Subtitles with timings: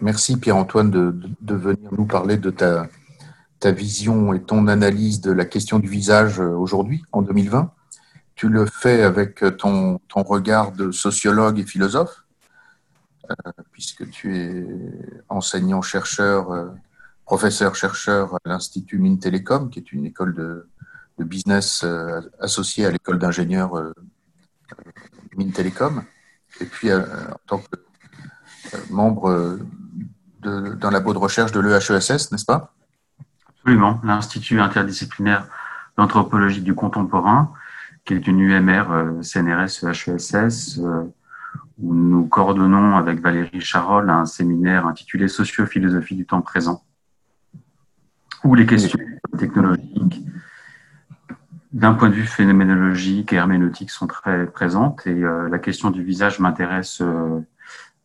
[0.00, 2.88] Merci Pierre-Antoine de, venir nous parler de ta,
[3.64, 7.72] vision et ton analyse de la question du visage aujourd'hui, en 2020.
[8.36, 12.24] Tu le fais avec ton, regard de sociologue et philosophe,
[13.28, 13.34] euh,
[13.72, 14.66] puisque tu es
[15.28, 16.66] enseignant-chercheur, euh,
[17.24, 20.68] professeur-chercheur à l'Institut Mines Télécom, qui est une école de,
[21.18, 23.92] business euh, associée à l'école d'ingénieurs
[25.36, 26.04] Mines Télécom.
[26.60, 27.76] Et puis, en tant que
[28.90, 29.58] membre
[30.46, 32.72] d'un labo de recherche de l'EHESS, n'est-ce pas?
[33.48, 35.46] Absolument, l'Institut interdisciplinaire
[35.96, 37.52] d'anthropologie du contemporain,
[38.04, 40.80] qui est une UMR CNRS EHESS,
[41.78, 46.82] où nous coordonnons avec Valérie Charol un séminaire intitulé Sociophilosophie du temps présent,
[48.44, 48.98] où les questions
[49.36, 50.24] technologiques,
[51.72, 55.06] d'un point de vue phénoménologique et herméneutique, sont très présentes.
[55.06, 57.40] Et euh, la question du visage m'intéresse euh,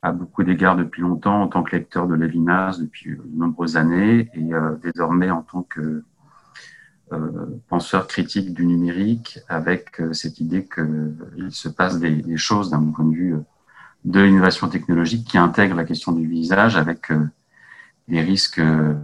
[0.02, 4.30] à beaucoup d'égards depuis longtemps, en tant que lecteur de Lévinas depuis de nombreuses années,
[4.34, 6.03] et euh, désormais en tant que
[7.67, 13.03] penseur critique du numérique, avec cette idée qu'il se passe des, des choses d'un point
[13.03, 13.36] de vue
[14.06, 17.28] de l'innovation technologique qui intègre la question du visage avec euh,
[18.08, 18.95] des risques, euh,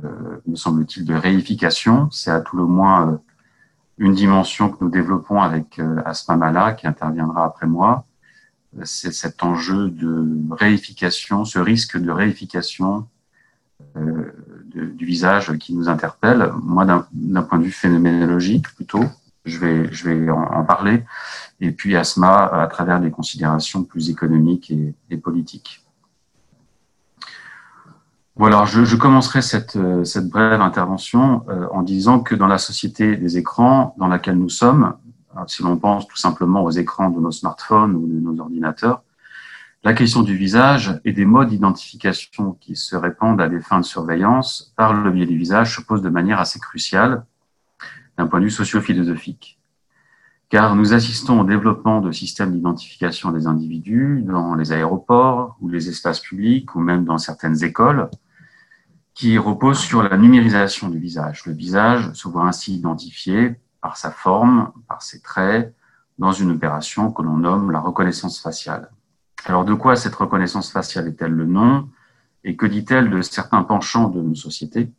[0.47, 2.09] me semble-t-il, de réification.
[2.11, 3.17] C'est à tout le moins euh,
[3.99, 8.05] une dimension que nous développons avec Asma Mala, qui interviendra après moi.
[8.83, 13.08] C'est cet enjeu de réification, ce risque de réification
[13.95, 16.52] du visage qui nous interpelle.
[16.61, 19.03] Moi, d'un point de vue phénoménologique, plutôt,
[19.45, 21.03] je vais, je vais en parler
[21.59, 24.72] et puis ASMA à travers des considérations plus économiques
[25.09, 25.83] et, politiques.
[28.36, 33.17] Voilà, je, je commencerai cette, cette, brève intervention euh, en disant que dans la société
[33.17, 34.94] des écrans dans laquelle nous sommes,
[35.47, 39.03] si l'on pense tout simplement aux écrans de nos smartphones ou de nos ordinateurs,
[39.83, 43.85] la question du visage et des modes d'identification qui se répandent à des fins de
[43.85, 47.25] surveillance par le biais du visage se pose de manière assez cruciale
[48.17, 49.58] d'un point de vue socio-philosophique
[50.49, 55.89] car nous assistons au développement de systèmes d'identification des individus dans les aéroports ou les
[55.89, 58.09] espaces publics ou même dans certaines écoles
[59.14, 61.45] qui reposent sur la numérisation du visage.
[61.45, 63.55] Le visage se voit ainsi identifié
[63.87, 65.73] par sa forme, par ses traits,
[66.20, 68.92] dans une opération que l'on nomme la reconnaissance faciale.
[69.45, 71.87] Alors de quoi cette reconnaissance faciale est-elle le nom?
[72.43, 74.92] Et que dit-elle de certains penchants de nos sociétés?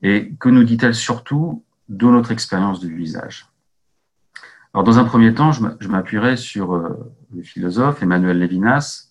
[0.00, 3.46] Et que nous dit-elle surtout de notre expérience du visage
[4.74, 9.08] alors, dans un premier temps, je m'appuierai sur euh, le philosophe Emmanuel Levinas,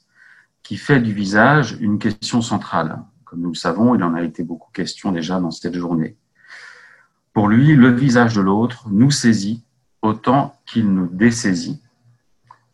[0.61, 3.01] qui fait du visage une question centrale.
[3.25, 6.15] Comme nous le savons, il en a été beaucoup question déjà dans cette journée.
[7.37, 9.63] Pour lui, le visage de l'autre nous saisit
[10.01, 11.79] autant qu'il nous dessaisit.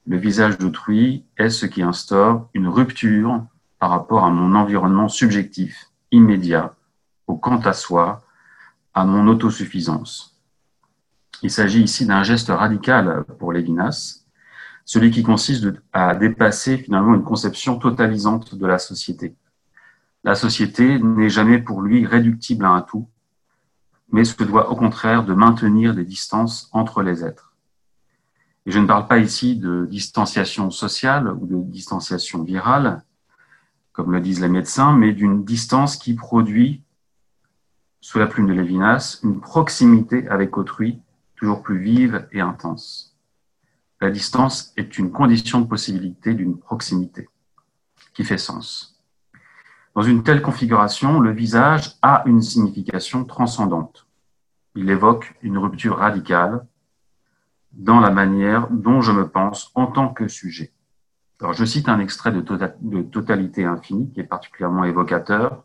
[0.07, 3.45] Le visage d'autrui est ce qui instaure une rupture
[3.77, 6.73] par rapport à mon environnement subjectif, immédiat,
[7.27, 8.23] au quant à soi,
[8.93, 10.39] à mon autosuffisance.
[11.41, 14.23] Il s'agit ici d'un geste radical pour Lévinas,
[14.85, 19.35] celui qui consiste à dépasser finalement une conception totalisante de la société.
[20.23, 23.09] La société n'est jamais pour lui réductible à un tout,
[24.11, 27.53] mais se doit au contraire de maintenir des distances entre les êtres.
[28.65, 33.03] Et je ne parle pas ici de distanciation sociale ou de distanciation virale,
[33.91, 36.83] comme le disent les médecins, mais d'une distance qui produit,
[38.01, 41.01] sous la plume de Lévinas, une proximité avec autrui
[41.35, 43.17] toujours plus vive et intense.
[44.01, 47.29] La distance est une condition de possibilité d'une proximité
[48.13, 48.92] qui fait sens.
[49.95, 54.07] Dans une telle configuration, le visage a une signification transcendante.
[54.75, 56.65] Il évoque une rupture radicale
[57.73, 60.73] dans la manière dont je me pense en tant que sujet.
[61.39, 62.75] Alors, je cite un extrait de, tota-,
[63.11, 65.63] Totalité infinie qui est particulièrement évocateur.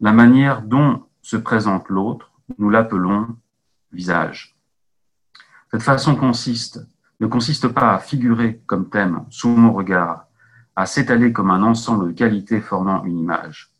[0.00, 3.36] La manière dont se présente l'autre, nous l'appelons
[3.92, 4.56] visage.
[5.72, 6.86] Cette façon consiste,
[7.18, 10.25] ne consiste pas à figurer comme thème sous mon regard,
[10.76, 13.72] à s'étaler comme un ensemble de qualités formant une image.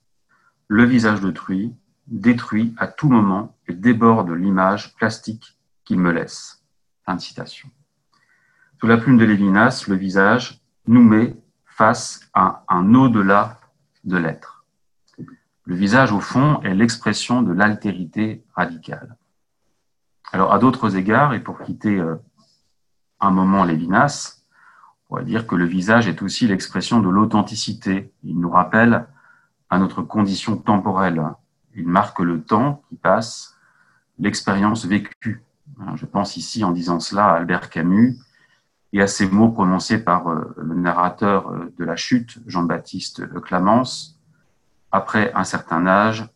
[0.69, 1.75] Le visage d'autrui
[2.07, 6.65] détruit à tout moment et déborde l'image plastique qu'il me laisse.
[7.05, 7.69] Fin de citation.
[8.81, 13.61] Sous la plume de Lévinas, le visage nous met face à un au-delà
[14.05, 14.65] de l'être.
[15.65, 19.17] Le visage, au fond, est l'expression de l'altérité radicale.
[20.33, 22.17] Alors, à d'autres égards, et pour quitter euh,
[23.21, 24.36] un moment Lévinas,
[25.09, 28.13] pourrait dire que le visage est aussi l'expression de l'authenticité.
[28.25, 29.07] Il nous rappelle
[29.71, 31.23] à notre condition temporelle.
[31.75, 33.57] Il marque le temps qui passe,
[34.19, 35.43] l'expérience vécue.
[35.95, 38.17] Je pense ici, en disant cela, à Albert Camus
[38.93, 44.19] et à ces mots prononcés par euh, le narrateur euh, de la chute, Jean-Baptiste Clamence.
[44.93, 46.27] après un certain âge,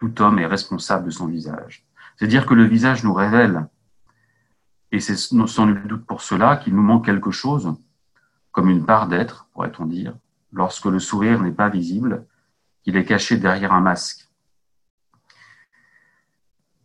[0.00, 1.86] tout homme est responsable de son visage.
[2.16, 3.68] C'est-à-dire que le visage nous révèle,
[4.92, 7.72] et c'est sans doute pour cela qu'il nous manque quelque chose,
[8.52, 10.14] comme une part d'être, pourrait-on dire,
[10.52, 12.26] lorsque le sourire n'est pas visible,
[12.82, 14.28] qu'il est caché derrière un masque.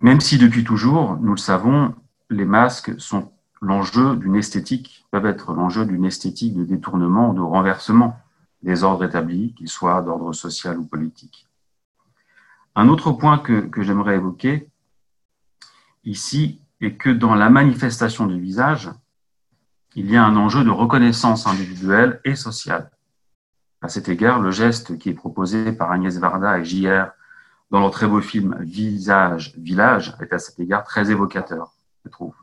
[0.02, 1.96] Même si depuis toujours, nous le savons,
[2.30, 3.32] les masques sont
[3.62, 8.20] l'enjeu d'une esthétique, peuvent être l'enjeu d'une esthétique de détournement, de renversement
[8.62, 11.48] des ordres établis, qu'ils soient d'ordre social ou politique.
[12.76, 14.70] Un autre point que j'aimerais évoquer
[16.04, 18.92] ici est que dans la manifestation du visage,
[19.96, 22.92] il y a un enjeu de reconnaissance individuelle et sociale.
[23.82, 27.08] À cet égard, le geste qui est proposé par Agnès Varda et JR
[27.72, 32.36] dans leur très beau film Visage, Village est à cet égard très évocateur, je trouve.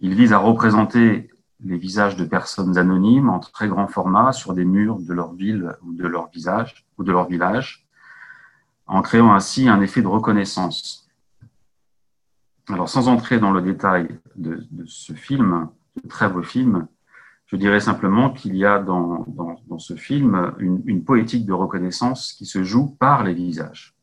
[0.00, 1.30] Il vise à représenter
[1.64, 5.76] les visages de personnes anonymes en très grand format sur des murs de leur ville
[5.82, 7.86] ou de leur visage ou de leur village,
[8.86, 11.08] en créant ainsi un effet de reconnaissance.
[12.68, 16.86] Alors, sans entrer dans le détail de, ce film, de très beau film,
[17.46, 22.32] je dirais simplement qu'il y a dans, dans, ce film une, une, poétique de reconnaissance
[22.32, 23.94] qui se joue par les visages.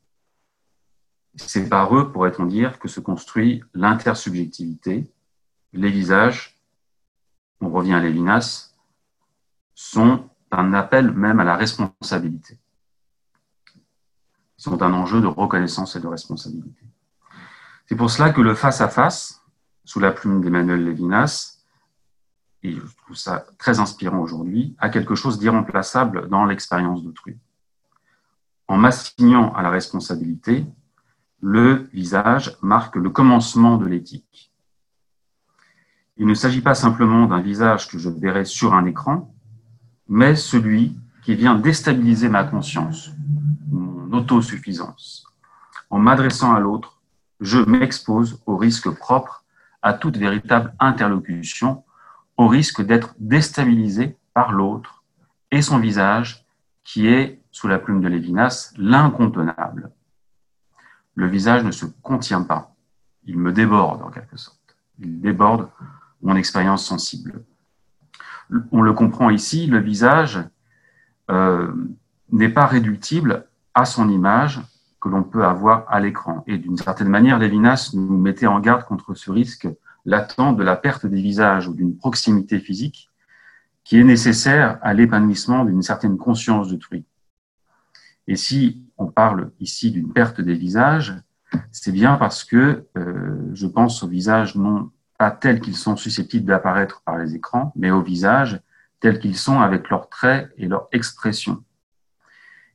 [1.36, 5.12] C'est par eux, pourrait-on dire, que se construit l'intersubjectivité.
[5.74, 6.59] Les visages
[7.62, 8.74] on revient à Lévinas,
[9.75, 12.59] sont un appel même à la responsabilité.
[14.57, 16.86] Ils sont un enjeu de reconnaissance et de responsabilité.
[17.88, 19.41] C'est pour cela que le face-à-face,
[19.86, 21.58] sous la plume d'Emmanuel Lévinas,
[22.63, 27.38] et je trouve ça très inspirant aujourd'hui, a quelque chose d'irremplaçable dans l'expérience d'autrui.
[28.67, 30.65] En m'assignant à la responsabilité,
[31.41, 34.51] le visage marque le commencement de l'éthique.
[36.17, 39.33] Il ne s'agit pas simplement d'un visage que je verrai sur un écran,
[40.09, 43.12] mais celui qui vient déstabiliser ma conscience,
[43.71, 45.25] mon autosuffisance.
[45.89, 47.00] En m'adressant à l'autre,
[47.39, 49.45] je m'expose au risque propre
[49.81, 51.83] à toute véritable interlocution,
[52.39, 55.03] au risque d'être déstabilisé par l'autre
[55.51, 56.45] et son visage
[56.86, 59.91] qui est, sous la plume de Lévinas, l'incontenable.
[61.15, 62.74] Le visage ne se contient pas,
[63.25, 64.57] il me déborde en quelque sorte.
[65.00, 65.68] Il déborde
[66.21, 67.44] mon expérience sensible.
[68.71, 70.39] On le comprend ici, le visage
[71.30, 71.74] euh,
[72.31, 74.62] n'est pas réductible à son image
[75.01, 76.45] que l'on peut avoir à l'écran.
[76.47, 79.68] Et d'une certaine manière, Lévinas nous mettait en garde contre ce risque
[80.09, 83.09] latent de la perte des visages ou d'une proximité physique
[83.83, 87.06] qui est nécessaire à l'épanouissement d'une certaine conscience d'autrui.
[88.27, 91.15] Et si on parle ici d'une perte des visages,
[91.71, 96.45] c'est bien parce que euh, je pense au visage non pas tels qu'ils sont susceptibles
[96.45, 98.62] d'apparaître par les écrans, mais au visage
[99.00, 101.63] tels qu'ils sont avec leurs traits et leurs expressions.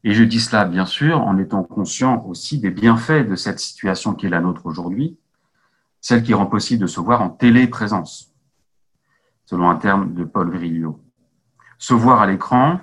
[0.03, 4.15] Et je dis cela, bien sûr, en étant conscient aussi des bienfaits de cette situation
[4.15, 5.17] qui est la nôtre aujourd'hui,
[6.05, 8.31] celle qui rend possible de se voir en téléprésence,
[9.47, 11.03] selon un terme de Paul Virilio.
[11.79, 12.79] Se voir à l'écran,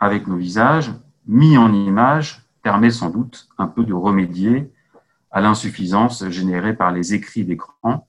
[0.00, 0.92] avec nos visages,
[1.28, 4.72] mis en image, permet sans doute un peu de remédier
[5.30, 8.08] à l'insuffisance générée par les écrits d'écran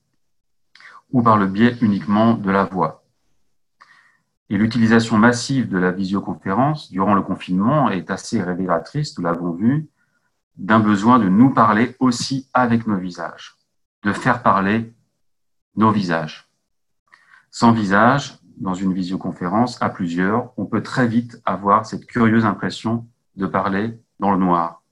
[1.12, 3.04] ou par le biais uniquement de la voix.
[4.50, 9.88] Et l'utilisation massive de la visioconférence durant le confinement est assez révélatrice, nous l'avons vu,
[10.56, 13.57] d'un besoin de nous parler aussi avec nos visages,
[14.02, 14.92] de faire parler
[15.76, 16.48] nos visages.
[17.50, 23.06] Sans visage, dans une visioconférence à plusieurs, on peut très vite avoir cette curieuse impression
[23.36, 24.82] de parler dans le noir.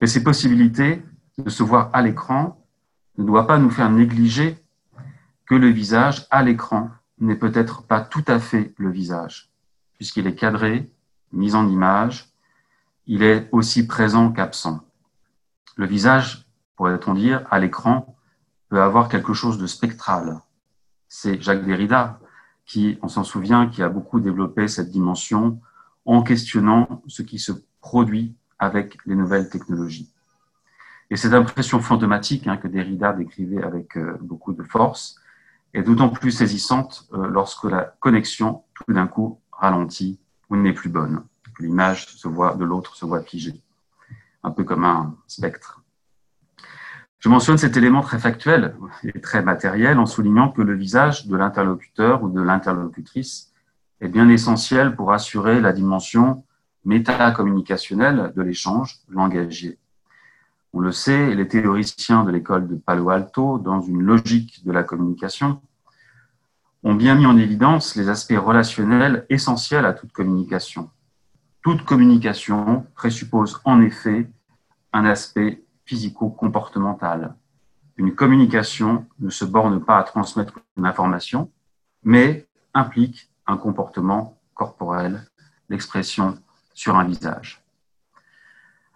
[0.00, 1.02] Mais ces possibilités
[1.38, 2.64] de se voir à l'écran
[3.18, 4.58] ne doivent pas nous faire négliger
[5.46, 9.50] que le visage à l'écran n'est peut-être pas tout à fait le visage,
[9.94, 10.90] puisqu'il est cadré,
[11.32, 12.28] mis en image,
[13.06, 14.80] il est aussi présent qu'absent.
[15.76, 16.46] Le visage,
[16.80, 18.16] pourrait-on dire, à l'écran,
[18.70, 20.40] peut avoir quelque chose de spectral.
[21.08, 22.18] C'est Jacques Derrida
[22.64, 25.60] qui, on s'en souvient, qui a beaucoup développé cette dimension
[26.06, 30.10] en questionnant ce qui se produit avec les nouvelles technologies.
[31.10, 35.20] Et cette impression fantomatique hein, que Derrida décrivait avec euh, beaucoup de force,
[35.74, 40.18] est d'autant plus saisissante euh, lorsque la connexion, tout d'un coup, ralentit
[40.48, 41.24] ou n'est plus bonne.
[41.58, 43.62] L'image se voit de l'autre se voit figée,
[44.42, 45.80] un peu comme un spectre.
[47.20, 48.74] Je mentionne cet élément très factuel
[49.04, 53.52] et très matériel en soulignant que le visage de l'interlocuteur ou de l'interlocutrice
[54.00, 56.44] est bien essentiel pour assurer la dimension
[56.86, 59.78] métacommunicationnelle de l'échange langagier.
[60.72, 64.82] On le sait, les théoriciens de l'école de Palo Alto, dans une logique de la
[64.82, 65.60] communication,
[66.84, 70.88] ont bien mis en évidence les aspects relationnels essentiels à toute communication.
[71.62, 74.26] toute communication présuppose en effet
[74.94, 77.34] un aspect physico-comportemental.
[77.96, 81.50] Une communication ne se borne pas à transmettre une information,
[82.04, 85.26] mais implique un comportement corporel,
[85.68, 86.38] l'expression
[86.74, 87.64] sur un visage.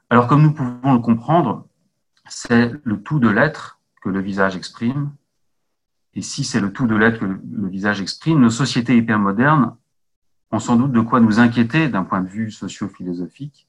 [0.09, 1.67] Alors comme nous pouvons le comprendre,
[2.29, 5.11] c'est le tout de l'être que le visage exprime.
[6.15, 9.77] Et si c'est le tout de l'être que le visage exprime, nos sociétés hypermodernes
[10.53, 13.67] ont sans doute de quoi nous inquiéter d'un point de vue socio-philosophique,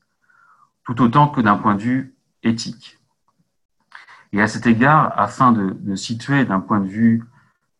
[0.84, 3.00] tout autant que d'un point de vue éthique.
[4.34, 7.24] Et à cet égard, afin de, situer d'un point de vue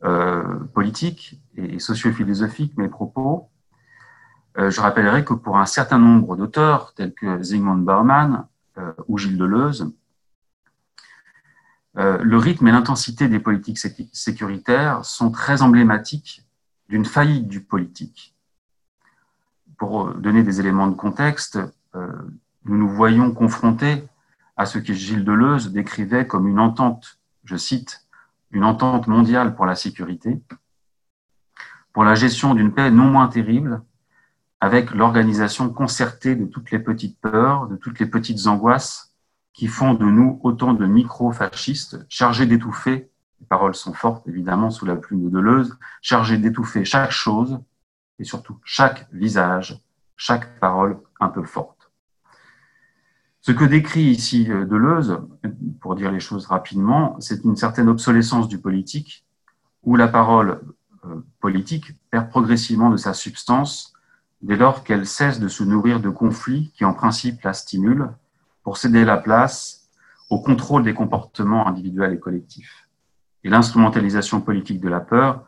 [0.04, 3.50] euh, politique et socio-philosophique mes propos,
[4.58, 8.48] euh, je rappellerai que pour un certain nombre d'auteurs, tels que Zygmunt Bauman
[8.78, 9.92] euh, ou Gilles Deleuze,
[11.98, 13.80] le rythme et l'intensité des politiques
[14.12, 16.46] sécuritaires sont très emblématiques
[16.90, 18.36] d'une faillite du politique.
[19.78, 21.58] Pour donner des éléments de contexte,
[22.66, 24.06] nous nous voyons confrontés
[24.58, 28.08] à ce que Gilles Deleuze décrivait comme une entente, je cite,
[28.52, 30.42] une entente mondiale pour la sécurité,
[31.94, 33.82] pour la gestion d'une paix non moins terrible,
[34.62, 39.14] avec l'organisation concertée de toutes les petites peurs, de toutes les petites angoisses
[39.54, 43.10] qui font de nous autant de micro-fascistes chargés d'étouffer,
[43.40, 47.60] les paroles sont fortes évidemment sous la plume de Deleuze, chargés d'étouffer chaque chose
[48.20, 49.80] et surtout chaque visage,
[50.16, 51.75] chaque parole un peu forte.
[53.46, 55.22] Ce que décrit ici euh, Deleuze,
[55.80, 59.24] pour dire les choses rapidement, c'est une certaine obsolescence du politique,
[59.84, 60.62] où la parole
[61.06, 63.94] euh, politique perd progressivement de sa substance
[64.42, 68.10] dès lors qu'elle cesse de se nourrir de conflits qui en principe la stimulent
[68.64, 69.92] pour céder la place
[70.32, 72.90] au contrôle des comportements individuels et collectifs.
[73.44, 75.46] Et l'instrumentalisation politique de la peur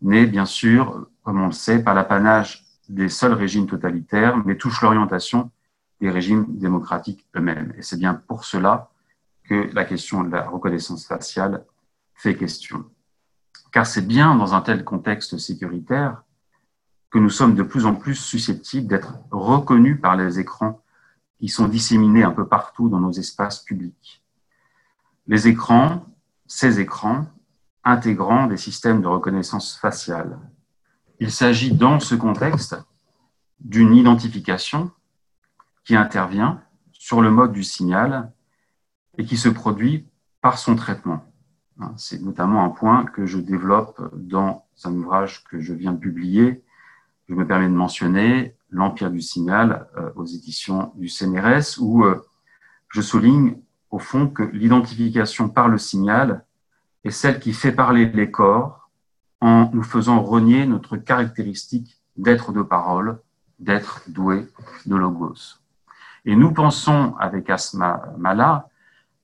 [0.00, 4.80] n'est bien sûr, comme on le sait, pas l'apanage des seuls régimes totalitaires, mais touche
[4.80, 5.50] l'orientation
[6.00, 7.72] des régimes démocratiques eux-mêmes.
[7.76, 8.90] Et c'est bien pour cela
[9.44, 11.64] que la question de la reconnaissance faciale
[12.14, 12.84] fait question.
[13.72, 16.22] Car c'est bien dans un tel contexte sécuritaire
[17.10, 20.82] que nous sommes de plus en plus susceptibles d'être reconnus par les écrans
[21.38, 24.22] qui sont disséminés un peu partout dans nos espaces publics.
[25.26, 26.04] Les écrans,
[26.46, 27.26] ces écrans,
[27.84, 30.38] intégrant des systèmes de reconnaissance faciale.
[31.20, 32.76] Il s'agit dans ce contexte
[33.60, 34.90] d'une identification
[35.88, 36.60] qui intervient
[36.92, 38.30] sur le mode du signal
[39.16, 40.06] et qui se produit
[40.42, 41.24] par son traitement.
[41.80, 45.98] Hein, c'est notamment un point que je développe dans un ouvrage que je viens de
[45.98, 46.62] publier.
[47.30, 52.22] Je me permets de mentionner L'Empire du signal euh, aux éditions du CNRS, où euh,
[52.90, 53.56] je souligne
[53.90, 56.44] au fond que l'identification par le signal
[57.02, 58.90] est celle qui fait parler les corps
[59.40, 63.22] en nous faisant renier notre caractéristique d'être de parole,
[63.58, 64.46] d'être doué
[64.84, 65.62] de logos.
[66.28, 68.68] Et nous pensons avec Asma Mala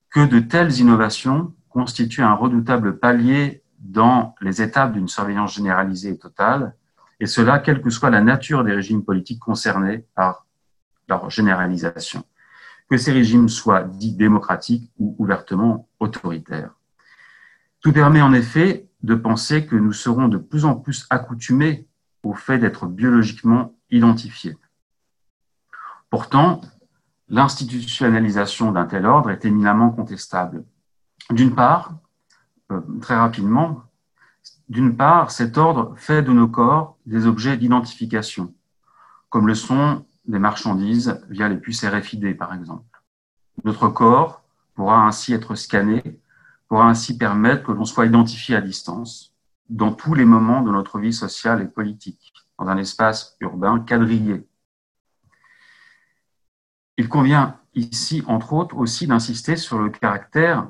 [0.08, 6.18] que de telles innovations constituent un redoutable palier dans les étapes d'une surveillance généralisée et
[6.18, 6.74] totale,
[7.20, 10.46] et cela quelle que soit la nature des régimes politiques concernés par
[11.06, 12.24] leur généralisation,
[12.88, 16.70] que ces régimes soient dits démocratiques ou ouvertement autoritaires.
[17.82, 21.86] Tout permet en effet de penser que nous serons de plus en plus accoutumés
[22.22, 24.56] au fait d'être biologiquement identifiés.
[26.08, 26.62] Pourtant,
[27.28, 30.64] l'institutionnalisation d'un tel ordre est éminemment contestable.
[31.30, 31.94] D'une part,
[32.70, 33.82] euh, très rapidement,
[34.68, 38.54] d'une part, cet ordre fait de nos corps des objets d'identification,
[39.28, 43.02] comme le sont des marchandises via les puces RFID, par exemple.
[43.64, 44.42] Notre corps
[44.74, 46.02] pourra ainsi être scanné,
[46.68, 49.34] pourra ainsi permettre que l'on soit identifié à distance
[49.68, 54.46] dans tous les moments de notre vie sociale et politique, dans un espace urbain quadrillé,
[56.96, 60.68] il convient ici, entre autres, aussi d'insister sur le caractère,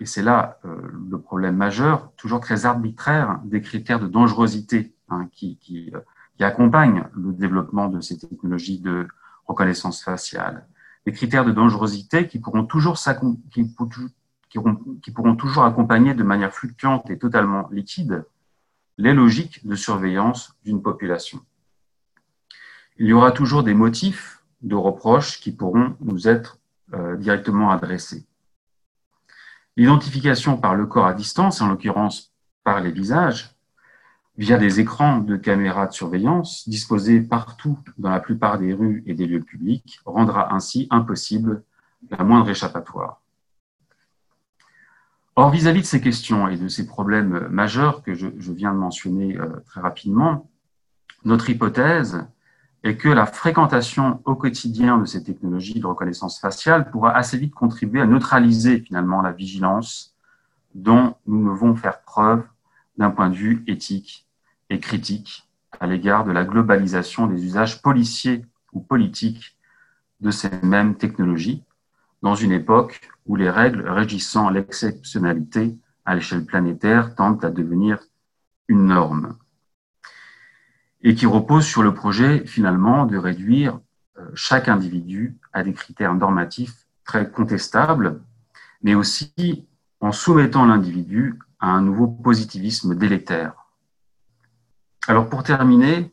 [0.00, 5.28] et c'est là euh, le problème majeur, toujours très arbitraire, des critères de dangerosité hein,
[5.30, 6.00] qui, qui, euh,
[6.36, 9.06] qui, accompagnent le développement de ces technologies de
[9.46, 10.66] reconnaissance faciale.
[11.06, 12.98] Des critères de dangerosité qui pourront toujours,
[13.50, 13.74] qui,
[15.02, 18.24] qui pourront toujours accompagner de manière fluctuante et totalement liquide
[18.98, 21.40] les logiques de surveillance d'une population.
[22.98, 26.58] Il y aura toujours des motifs de reproches qui pourront nous être
[26.94, 28.26] euh, directement adressés.
[29.76, 33.56] L'identification par le corps à distance, en l'occurrence par les visages,
[34.36, 39.14] via des écrans de caméras de surveillance disposés partout dans la plupart des rues et
[39.14, 41.62] des lieux publics, rendra ainsi impossible
[42.10, 43.20] la moindre échappatoire.
[45.34, 49.38] Or, vis-à-vis de ces questions et de ces problèmes majeurs que je, viens de mentionner
[49.38, 50.50] euh, très rapidement,
[51.24, 52.26] notre hypothèse
[52.84, 57.54] et que la fréquentation au quotidien de ces technologies de reconnaissance faciale pourra assez vite
[57.54, 60.16] contribuer à neutraliser finalement la vigilance
[60.74, 62.42] dont nous devons faire preuve
[62.98, 64.26] d'un point de vue éthique
[64.70, 65.48] et critique
[65.80, 69.56] à l'égard de la globalisation des usages policiers ou politiques
[70.20, 71.64] de ces mêmes technologies
[72.22, 77.98] dans une époque où les règles régissant l'exceptionnalité à l'échelle planétaire tendent à devenir
[78.68, 79.36] une norme
[81.02, 83.80] et qui repose sur le projet finalement de réduire
[84.18, 88.20] euh, chaque individu à des critères normatifs très contestables,
[88.82, 89.66] mais aussi
[90.00, 93.54] en soumettant l'individu à un nouveau positivisme délétère.
[95.08, 96.12] Alors pour terminer,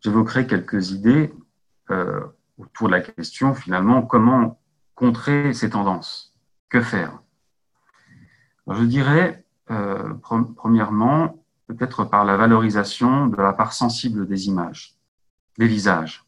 [0.00, 1.34] j'évoquerai quelques idées
[1.90, 2.20] euh,
[2.58, 4.60] autour de la question finalement comment
[4.94, 6.34] contrer ces tendances?
[6.68, 7.20] Que faire?
[8.66, 10.14] Je dirais euh,
[10.56, 14.96] premièrement peut-être par la valorisation de la part sensible des images,
[15.58, 16.24] des visages.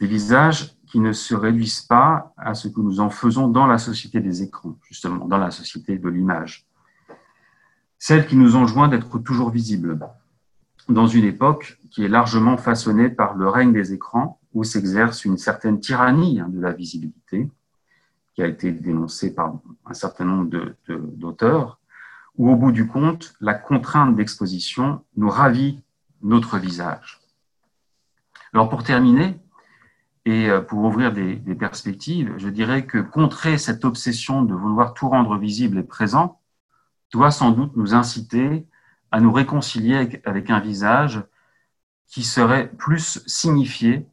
[0.00, 3.78] Des visages qui ne se réduisent pas à ce que nous en faisons dans la
[3.78, 6.66] société des écrans, justement, dans la société de l'image.
[7.98, 9.98] Celle qui nous enjoint d'être toujours visibles,
[10.88, 15.38] dans une époque qui est largement façonnée par le règne des écrans, où s'exerce une
[15.38, 17.48] certaine tyrannie hein, de la visibilité,
[18.34, 20.50] qui a été dénoncée par un certain nombre
[20.88, 21.78] d'auteurs,
[22.36, 25.82] où au bout du compte, la contrainte d'exposition nous ravit
[26.22, 27.20] notre visage.
[28.52, 29.38] Alors pour terminer,
[30.24, 34.94] et euh, pour ouvrir des, des, perspectives, je dirais que contrer cette obsession de vouloir
[34.94, 36.40] tout rendre visible et présent
[37.12, 38.66] doit sans doute nous inciter
[39.12, 41.22] à nous réconcilier avec, un visage
[42.06, 44.06] qui serait plus signifié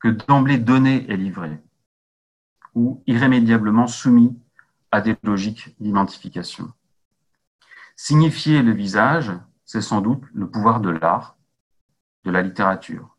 [0.00, 1.60] que d'emblée donné et livré,
[2.74, 4.36] ou irrémédiablement soumis
[4.90, 6.72] à des logiques d'identification.
[8.04, 9.30] Signifier le visage,
[9.64, 11.36] c'est sans doute le pouvoir de l'art,
[12.24, 13.16] de la littérature.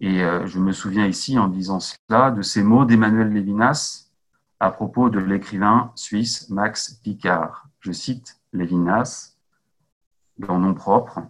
[0.00, 4.10] Et euh, je me souviens ici, en disant cela, de ces mots d'Emmanuel Lévinas
[4.58, 7.68] à propos de l'écrivain suisse Max Picard.
[7.78, 9.36] Je cite Lévinas,
[10.36, 11.20] dans nom propre.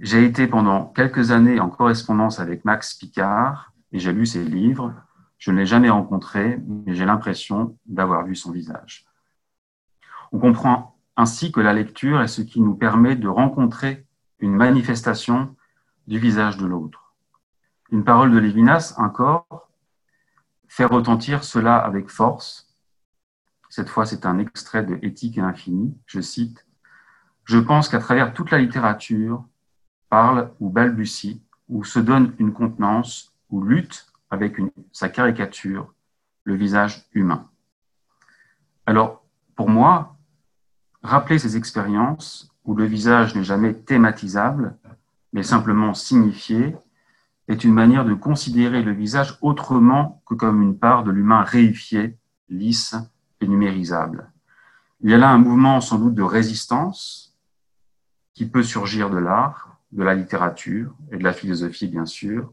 [0.00, 4.92] J'ai été pendant quelques années en correspondance avec Max Picard et j'ai lu ses livres.
[5.38, 9.06] Je ne l'ai jamais rencontré, mais j'ai l'impression d'avoir vu son visage.
[10.32, 14.06] On comprend ainsi que la lecture est ce qui nous permet de rencontrer
[14.38, 15.54] une manifestation
[16.06, 17.14] du visage de l'autre.
[17.90, 19.68] Une parole de Lévinas, encore,
[20.66, 22.74] fait retentir cela avec force.
[23.68, 25.96] Cette fois, c'est un extrait de Éthique et Infini.
[26.06, 26.66] Je cite
[27.44, 29.44] Je pense qu'à travers toute la littérature,
[30.08, 34.56] parle ou balbutie, ou se donne une contenance, ou lutte avec
[34.92, 35.92] sa caricature,
[36.44, 37.50] le visage humain.
[38.86, 40.16] Alors, pour moi,
[41.02, 44.76] Rappeler ces expériences où le visage n'est jamais thématisable,
[45.32, 46.76] mais simplement signifié,
[47.48, 52.16] est une manière de considérer le visage autrement que comme une part de l'humain réifié,
[52.48, 52.94] lisse
[53.40, 54.30] et numérisable.
[55.00, 57.34] Il y a là un mouvement sans doute de résistance
[58.34, 62.52] qui peut surgir de l'art, de la littérature et de la philosophie, bien sûr,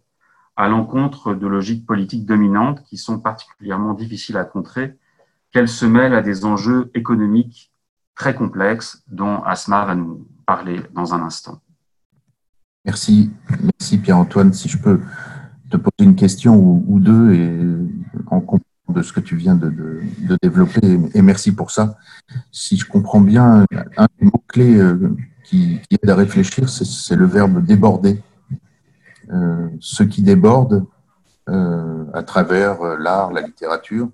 [0.56, 4.98] à l'encontre de logiques politiques dominantes qui sont particulièrement difficiles à contrer,
[5.52, 7.72] qu'elles se mêlent à des enjeux économiques
[8.20, 11.60] très complexe dont Asma va nous parler dans un instant.
[12.86, 13.32] Merci,
[13.64, 14.54] merci Pierre-Antoine.
[14.54, 15.00] Si je peux
[15.72, 17.60] te poser une question ou, deux et
[18.28, 20.02] en complément de ce que tu viens de,
[20.42, 21.96] développer, et merci pour ça.
[22.52, 23.66] Si je comprends bien,
[23.98, 28.22] un des mots-clés euh, qui, aide à réfléchir, c'est le verbe déborder.
[29.32, 30.86] Euh, ce qui déborde
[31.48, 34.10] euh, à travers l'art, la littérature,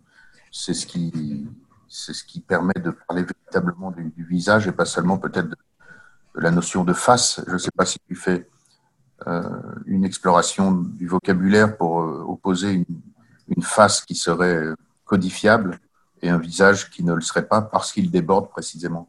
[0.51, 1.47] c'est ce qui
[1.95, 5.55] c'est ce qui permet de parler véritablement du, visage et pas seulement peut-être de,
[6.35, 7.41] la notion de face.
[7.47, 8.49] Je ne sais pas si tu fais
[9.27, 9.43] euh,
[9.85, 12.85] une exploration du vocabulaire pour euh, opposer
[13.47, 14.65] une, face qui serait
[15.05, 15.79] codifiable
[16.21, 19.07] et un visage qui ne le serait pas parce qu'il déborde précisément.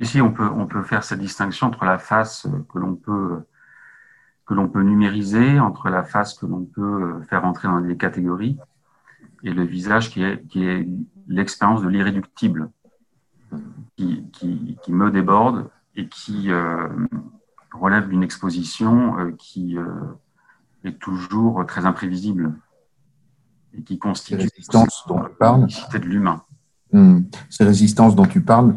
[0.00, 3.42] Ici, on peut, faire cette distinction entre la face que l'on peut
[4.46, 8.58] que l'on peut numériser, entre la face que l'on peut faire entrer dans des catégories,
[9.42, 10.86] et le visage qui est, qui est
[11.28, 12.70] l'expérience de l'irréductible
[13.96, 14.24] qui,
[14.82, 16.88] qui, me déborde et qui euh,
[17.72, 19.84] relève d'une exposition euh, qui euh,
[20.84, 22.54] est toujours très imprévisible
[23.76, 26.42] et qui constitue Ces résistances dont tu parles de l'humain.
[26.92, 27.20] Hmm.
[27.48, 28.74] Ces résistances dont tu parles,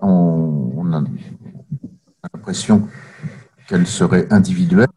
[0.00, 1.02] on, on a
[2.34, 2.88] l'impression
[3.68, 4.88] qu'elles seraient individuelles,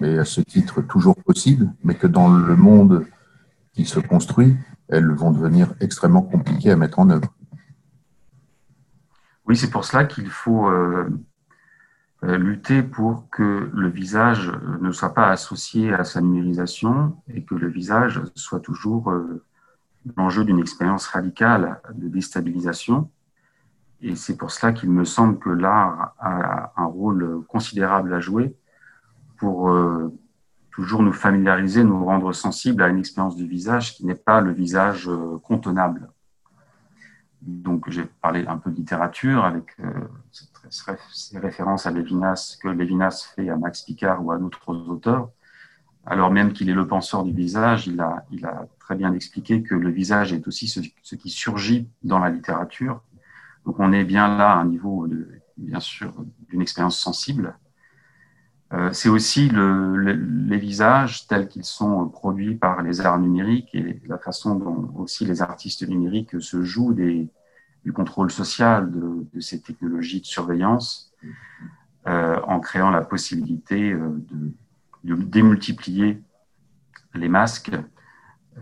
[0.00, 3.04] mais à ce titre toujours possible, mais que dans le monde
[3.72, 4.56] qui se construit,
[4.88, 7.32] elles vont devenir extrêmement compliquées à mettre en œuvre.
[9.46, 11.08] Oui, c'est pour cela qu'il faut, euh,
[12.24, 17.56] euh, lutter pour que le visage ne soit pas associé à sa numérisation et que
[17.56, 19.44] le visage soit toujours euh,
[20.16, 23.10] l'enjeu d'une expérience radicale de déstabilisation.
[24.02, 28.54] Et c'est pour cela qu'il me semble que l'art a un rôle considérable à jouer
[29.38, 30.16] pour euh,
[30.72, 34.52] toujours nous familiariser, nous rendre sensibles à une expérience du visage qui n'est pas le
[34.52, 35.08] visage
[35.42, 36.10] contenable.
[37.42, 39.76] Donc j'ai parlé un peu de littérature avec
[40.70, 45.30] ces références à Lévinas, que Lévinas fait à Max Picard ou à d'autres auteurs,
[46.04, 49.62] alors même qu'il est le penseur du visage, il a, il a très bien expliqué
[49.62, 53.02] que le visage est aussi ce, qui surgit dans la littérature.
[53.64, 55.06] Donc on est bien là à un niveau,
[55.56, 56.12] bien sûr,
[56.48, 57.56] d'une expérience sensible.
[58.72, 64.00] Euh, c'est aussi le, les visages tels qu'ils sont produits par les arts numériques et
[64.06, 67.28] la façon dont aussi les artistes numériques se jouent des,
[67.84, 71.12] du contrôle social de, ces technologies de surveillance
[72.06, 74.22] euh, en créant la possibilité euh,
[75.04, 76.22] de, démultiplier
[77.14, 77.72] les masques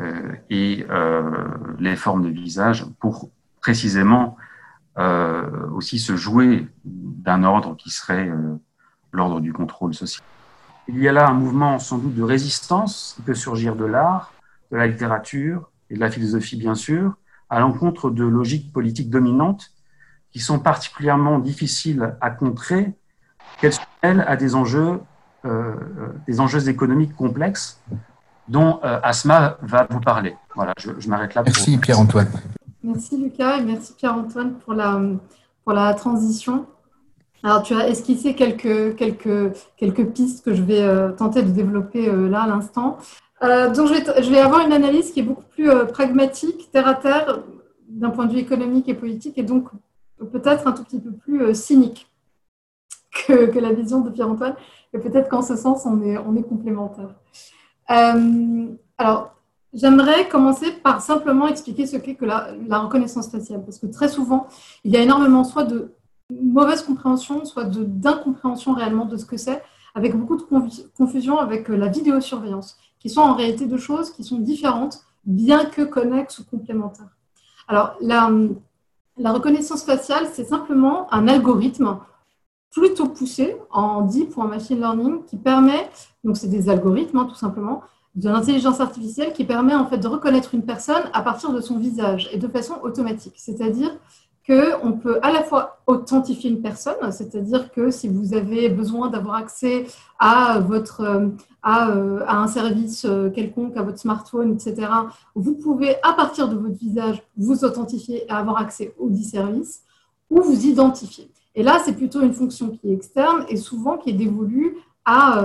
[0.01, 0.87] euh, et
[1.79, 4.37] les formes de visage pour précisément
[5.73, 8.31] aussi se jouer d'un ordre qui serait
[9.13, 10.25] l'ordre du contrôle social.
[10.89, 14.33] Il y a là un mouvement sans doute de résistance qui peut surgir de l'art,
[14.73, 17.15] de la littérature et de la philosophie bien sûr,
[17.49, 19.73] à l'encontre de logiques politiques dominantes
[20.33, 22.93] qui sont particulièrement difficiles à contrer,
[23.61, 25.01] qu'elles sont elles à des enjeux,
[25.45, 25.75] euh,
[26.27, 27.81] des enjeux économiques complexes
[28.49, 30.37] dont euh, Asma va vous parler.
[30.55, 31.43] Voilà, je, m'arrête là.
[31.45, 32.29] Merci Pierre-Antoine.
[32.83, 35.01] Merci Lucas et merci Pierre-Antoine pour la,
[35.65, 36.67] pour la transition.
[37.43, 42.11] Alors, tu as esquissé quelques, quelques, quelques pistes que je vais euh, tenter de développer
[42.29, 42.99] là à l'instant.
[43.43, 46.71] Euh, donc, je vais, je vais, avoir une analyse qui est beaucoup plus euh, pragmatique,
[46.73, 47.43] terre à terre,
[47.89, 49.69] d'un point de vue économique et politique, et donc
[50.33, 52.07] peut-être un tout petit peu plus euh, cynique
[53.27, 54.57] que, que, la vision de Pierre-Antoine.
[54.93, 57.15] Et peut-être qu'en ce sens, on est, on est complémentaires.
[58.99, 59.35] alors,
[59.73, 64.09] j'aimerais commencer par simplement expliquer ce qu'est que la, la, reconnaissance faciale, parce que très
[64.09, 64.49] souvent,
[64.85, 65.95] il y a énormément soit de
[66.43, 69.63] mauvaise compréhension, soit d'incompréhension réellement de ce que c'est,
[69.95, 70.45] avec beaucoup de
[70.97, 75.83] confusion avec la vidéosurveillance qui sont en réalité deux choses qui sont différentes, bien que
[75.83, 77.09] connexes ou complémentaires.
[77.67, 78.31] Alors, la,
[79.17, 81.99] la reconnaissance faciale, c'est simplement un algorithme
[82.71, 85.91] plutôt poussé en deep ou en machine learning qui permet,
[86.25, 87.83] donc c'est des algorithmes hein, tout simplement,
[88.15, 91.79] de l'intelligence artificielle qui permet en fait de reconnaître une personne à partir de son
[91.79, 93.35] visage et de façon automatique.
[93.37, 93.97] C'est-à-dire
[94.47, 99.37] qu'on peut à la fois authentifier une personne, c'est-à-dire que si vous avez besoin d'avoir
[99.37, 99.87] accès
[100.19, 101.29] à, votre, euh,
[101.67, 104.89] euh, à, un service euh, quelconque, à votre smartphone, etc.,
[105.35, 109.83] vous pouvez, à partir de votre visage, vous authentifier et avoir accès aux dix services,
[110.31, 111.31] ou vous identifier.
[111.55, 115.45] Et là, c'est plutôt une fonction qui est externe et souvent qui est dévolue à,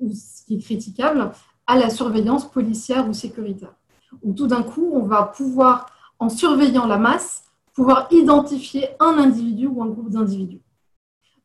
[0.00, 1.30] ce qui est critiquable,
[1.68, 3.72] à la surveillance policière ou sécuritaire.
[4.24, 5.86] Où tout d'un coup, on va pouvoir,
[6.18, 10.60] en surveillant la masse, pouvoir identifier un individu ou un groupe d'individus.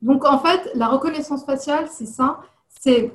[0.01, 2.41] Donc en fait, la reconnaissance faciale, c'est ça,
[2.81, 3.13] c'est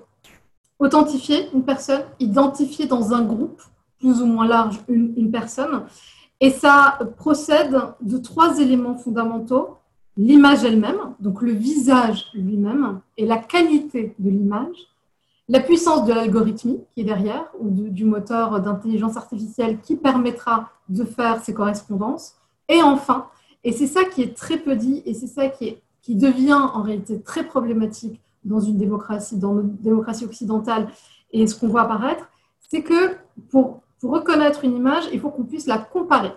[0.78, 3.62] authentifier une personne, identifier dans un groupe
[4.00, 5.84] plus ou moins large une, personne,
[6.40, 9.78] et ça procède de trois éléments fondamentaux
[10.16, 14.76] l'image elle-même, donc le visage lui-même, et la qualité de l'image,
[15.48, 21.04] la puissance de l'algorithmie qui est derrière, ou du moteur d'intelligence artificielle qui permettra de
[21.04, 22.36] faire ces correspondances,
[22.68, 23.28] et enfin,
[23.64, 26.54] et c'est ça qui est très peu dit, et c'est ça qui, est, qui devient
[26.54, 30.88] en réalité très problématique dans une démocratie, dans notre démocratie occidentale,
[31.32, 32.28] et ce qu'on voit apparaître,
[32.68, 33.16] c'est que
[33.50, 36.32] pour, pour reconnaître une image, il faut qu'on puisse la comparer.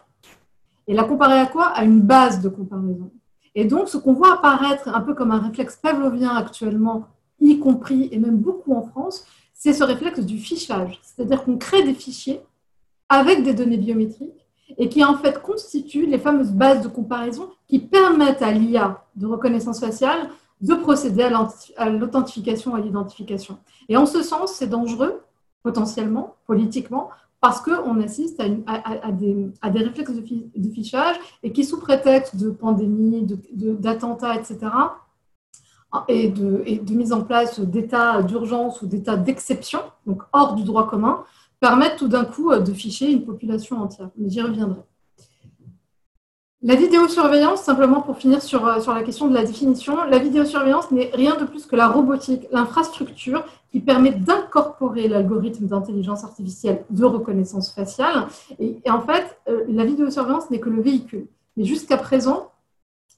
[0.87, 1.65] Et la comparer à quoi?
[1.67, 3.09] À une base de comparaison.
[3.55, 7.07] Et donc, ce qu'on voit apparaître un peu comme un réflexe pavlovien actuellement,
[7.39, 10.99] y compris et même beaucoup en France, c'est ce réflexe du fichage.
[11.01, 12.41] C'est-à-dire qu'on crée des fichiers
[13.09, 14.44] avec des données biométriques
[14.77, 19.25] et qui en fait constituent les fameuses bases de comparaison qui permettent à l'IA de
[19.25, 20.29] reconnaissance faciale
[20.61, 21.23] de procéder
[21.77, 23.57] à l'authentification et à l'identification.
[23.89, 25.21] Et en ce sens, c'est dangereux,
[25.63, 27.09] potentiellement, politiquement,
[27.41, 34.35] parce qu'on assiste à, des, réflexes de, fichage et qui, sous prétexte de pandémie, d'attentats,
[34.35, 34.71] etc.,
[36.09, 40.63] et de, et de mise en place d'états d'urgence ou d'états d'exception, donc hors du
[40.63, 41.23] droit commun,
[41.59, 44.09] permettent tout d'un coup euh, de ficher une population entière.
[44.17, 44.81] Mais j'y reviendrai.
[46.67, 50.89] La vidéosurveillance, simplement pour finir sur, euh, sur la question de la définition, la vidéosurveillance
[50.89, 57.05] n'est rien de plus que la robotique, l'infrastructure qui permet d'incorporer l'algorithme d'intelligence artificielle de
[57.05, 58.27] reconnaissance faciale.
[58.59, 61.27] Et, en fait, euh, la vidéosurveillance n'est que le véhicule.
[61.55, 62.51] Mais jusqu'à présent,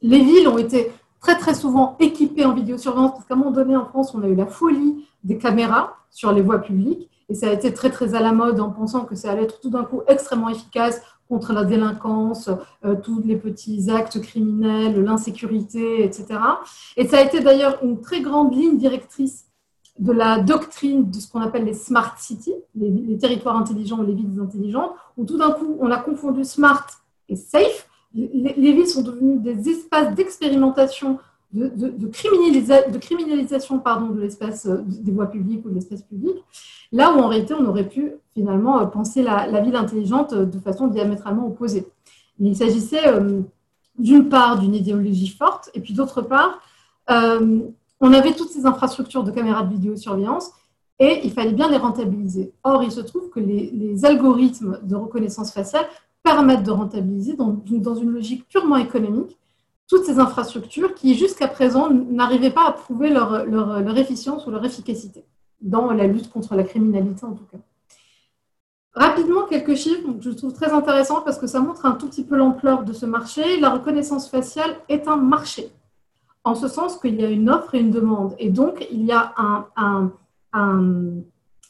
[0.02, 3.78] les villes ont été très très souvent équipés en vidéosurveillance, parce qu'à un moment donné
[3.78, 7.50] en France, on a eu la folie des caméras sur les voies publiques, et ça
[7.50, 9.84] a été très très à la mode en pensant que ça allait être tout d'un
[9.84, 12.50] coup extrêmement efficace contre la délinquance,
[12.86, 16.40] euh, tous les petits actes criminels, l'insécurité, etc.
[16.96, 19.46] Et ça a été d'ailleurs une très grande ligne directrice
[20.00, 24.14] de la doctrine de ce qu'on appelle les smart cities, les, territoires intelligents ou les
[24.14, 26.86] villes intelligentes, où tout d'un coup on a confondu smart
[27.30, 27.90] et safe.
[28.14, 31.20] Les, les villes sont devenues des espaces d'expérimentation
[31.54, 32.08] de,
[33.00, 36.36] criminalisation pardon, de l'espace euh, des voies publiques ou de l'espace public,
[36.92, 40.60] là où en réalité on aurait pu finalement euh, penser la, ville intelligente euh, de
[40.60, 41.88] façon diamétralement opposée.
[42.40, 43.02] Il s'agissait
[43.98, 46.62] d'une part d'une idéologie forte, et puis d'autre part,
[47.10, 50.52] on avait toutes ces infrastructures de caméras de vidéosurveillance
[51.00, 52.54] et il fallait bien les rentabiliser.
[52.64, 55.88] Or, il se trouve que les, algorithmes de reconnaissance faciale
[56.22, 59.36] permettent de rentabiliser dans une logique purement économique
[59.88, 65.24] toutes ces infrastructures qui, jusqu'à présent, n'arrivaient pas à prouver leur, efficience ou leur efficacité
[65.62, 67.58] dans la lutte contre la criminalité, en tout cas.
[68.94, 72.24] Rapidement, quelques chiffres que je trouve très intéressants parce que ça montre un tout petit
[72.24, 73.60] peu l'ampleur de ce marché.
[73.60, 75.70] La reconnaissance faciale est un marché,
[76.44, 78.36] en ce sens qu'il y a une offre et une demande.
[78.40, 79.34] Et donc, il y a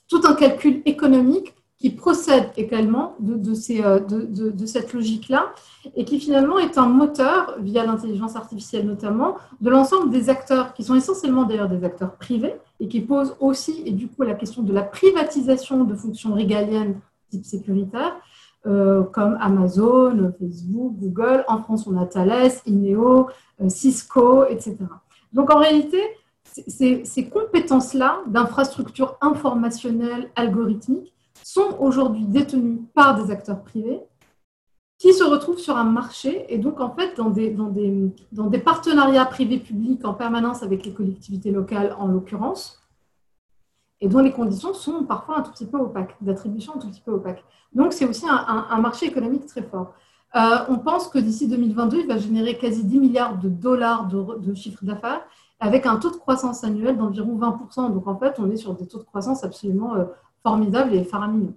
[0.07, 5.53] tout un calcul économique qui procède également euh, de, cette logique-là
[5.95, 10.83] et qui finalement est un moteur, via l'intelligence artificielle notamment, de l'ensemble des acteurs, qui
[10.83, 14.63] sont essentiellement d'ailleurs des acteurs privés, et qui posent aussi, et du coup, la question
[14.63, 18.15] de la privatisation de fonctions régaliennes type sécuritaire,
[18.65, 21.43] euh, comme Amazon, Facebook, Google.
[21.47, 23.27] En France, on a Thales, Ineo,
[23.61, 24.77] euh, Cisco, etc.
[25.33, 26.01] Donc en réalité,
[26.43, 31.13] ces compétences-là d'infrastructure informationnelle, algorithmique,
[31.47, 34.01] sont aujourd'hui détenus par des acteurs privés
[34.97, 40.13] qui se retrouvent sur un marché et donc en fait dans des, partenariats privés-publics en
[40.13, 42.83] permanence avec les collectivités locales en l'occurrence,
[44.01, 47.01] et dont les conditions sont parfois un tout petit peu opaques, d'attribution un tout petit
[47.01, 47.43] peu opaques.
[47.71, 49.93] Donc c'est aussi un, marché économique très fort.
[50.35, 54.37] Euh, on pense que d'ici 2022, il va générer quasi 10 milliards de dollars de,
[54.39, 55.21] de chiffre d'affaires
[55.59, 57.93] avec un taux de croissance annuel d'environ 20%.
[57.93, 60.03] Donc en fait, on est sur des taux de croissance absolument euh,
[60.47, 61.53] formidable et faramineux.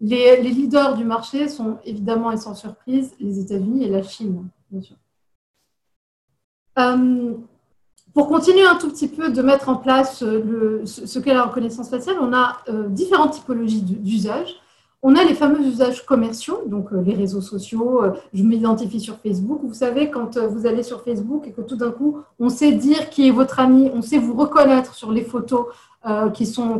[0.00, 4.82] Les, leaders du marché sont évidemment et sans surprise les États-Unis et la Chine, bien
[4.82, 4.96] sûr.
[6.78, 7.34] Euh,
[8.12, 11.88] pour continuer un tout petit peu de mettre en place le, ce qu'est la reconnaissance
[11.88, 14.54] faciale, on a euh, différentes typologies d'usage.
[15.02, 18.02] On a les fameux usages commerciaux, donc euh, les réseaux sociaux,
[18.34, 19.60] je m'identifie sur Facebook.
[19.62, 23.08] Vous savez, quand vous allez sur Facebook et que tout d'un coup, on sait dire
[23.10, 25.66] qui est votre ami, on sait vous reconnaître sur les photos
[26.06, 26.78] euh, qui, sont,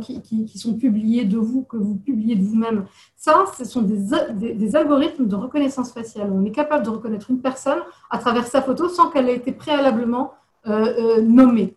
[0.78, 2.86] publiés de vous, que vous publiez de vous-même.
[3.16, 6.30] Ça, ce sont des, algorithmes de reconnaissance faciale.
[6.32, 9.50] On est capable de reconnaître une personne à travers sa photo sans qu'elle ait été
[9.50, 10.34] préalablement
[10.68, 11.74] euh, euh, nommée.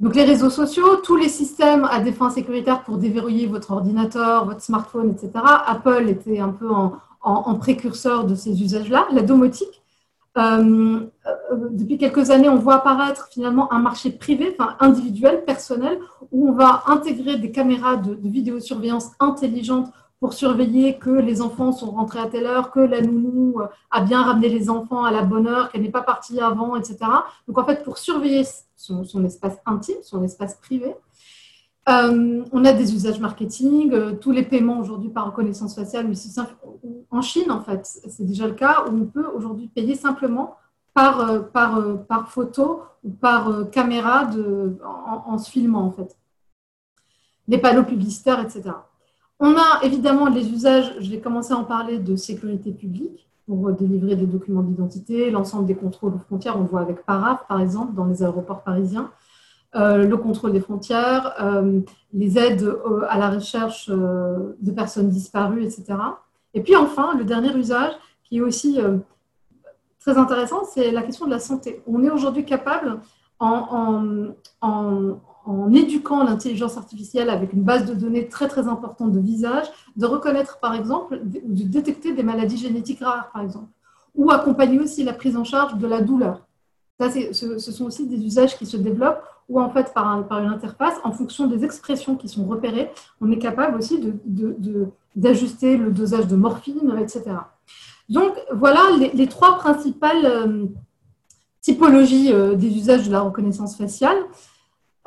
[0.00, 4.44] Donc les réseaux sociaux, tous les systèmes à des fins sécuritaires pour déverrouiller votre ordinateur,
[4.44, 5.30] votre smartphone, etc.
[5.66, 9.08] Apple était un peu en, précurseur de ces usages-là.
[9.10, 9.82] La domotique,
[10.36, 15.98] euh, euh, depuis quelques années, on voit apparaître finalement un marché privé, enfin individuel, personnel,
[16.30, 21.90] où on va intégrer des caméras de, vidéosurveillance intelligentes pour surveiller que les enfants sont
[21.92, 25.22] rentrés à telle heure, que la nounou euh, a bien ramené les enfants à la
[25.22, 26.98] bonne heure, qu'elle n'est pas partie avant, etc.
[27.46, 28.44] Donc en fait, pour surveiller
[28.76, 30.94] son espace intime, son espace privé,
[31.88, 36.10] euh, on a des usages marketing, euh, tous les paiements aujourd'hui par reconnaissance faciale,
[37.10, 40.56] en Chine en fait, c'est déjà le cas où on peut aujourd'hui payer simplement
[40.92, 44.28] par, photo ou par caméra
[44.84, 46.18] en, se filmant en fait.
[47.46, 48.72] Les panneaux publicitaires, etc.
[49.40, 53.72] On a évidemment les usages, je vais commencer à en parler, de sécurité publique pour
[53.72, 57.94] délivrer des documents d'identité, l'ensemble des contrôles aux frontières, on voit avec Paraf par exemple
[57.94, 59.10] dans les aéroports parisiens.
[59.74, 61.80] Euh, le contrôle des frontières, euh,
[62.14, 65.84] les aides euh, à la recherche de personnes disparues, etc.
[66.54, 67.92] Et puis enfin, le dernier usage
[68.24, 68.78] qui est aussi
[70.00, 71.82] très intéressant, c'est la question de la santé.
[71.86, 73.00] On est aujourd'hui capable,
[73.40, 74.32] en,
[75.72, 80.58] éduquant l'intelligence artificielle avec une base de données très très importante de visage, de reconnaître
[80.60, 83.68] par exemple, de détecter des maladies génétiques rares par exemple,
[84.14, 86.48] ou accompagner aussi la prise en charge de la douleur.
[87.00, 90.96] Ce, sont aussi des usages qui se développent où, en fait, par, par, une interface,
[91.04, 94.00] en fonction des expressions qui sont repérées, on est capable aussi
[95.16, 97.22] d'ajuster de, le dosage de morphine, etc.
[98.08, 98.80] Donc, voilà
[99.14, 100.66] les, trois principales euh,
[101.60, 104.16] typologies euh, des usages de la reconnaissance faciale.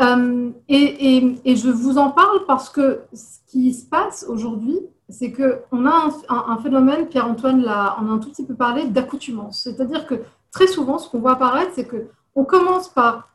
[0.01, 5.85] Euh, et, je vous en parle parce que ce qui se passe aujourd'hui, c'est qu'on
[5.85, 9.63] a un, phénomène, Pierre-Antoine on a un tout petit peu parlé, d'accoutumance.
[9.63, 10.15] C'est-à-dire que
[10.51, 13.29] très souvent, ce qu'on voit apparaître, c'est qu'on commence par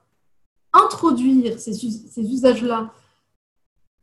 [0.73, 1.85] introduire ces
[2.19, 2.91] usages-là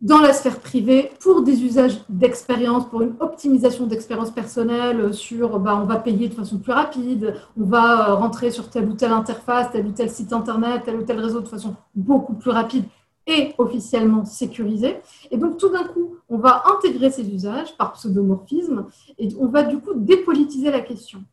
[0.03, 5.79] dans la sphère privée pour des usages d'expérience, pour une optimisation d'expérience personnelle sur bah,
[5.81, 9.13] on va payer de façon plus rapide, on va euh, rentrer sur telle ou telle
[9.13, 12.83] interface, tel ou tel site internet, tel ou tel réseau de façon beaucoup plus rapide
[13.25, 14.97] et officiellement sécurisé.
[15.31, 18.87] Et donc tout d'un coup, on va intégrer ces usages par pseudomorphisme
[19.17, 21.23] et on va du coup dépolitiser la question.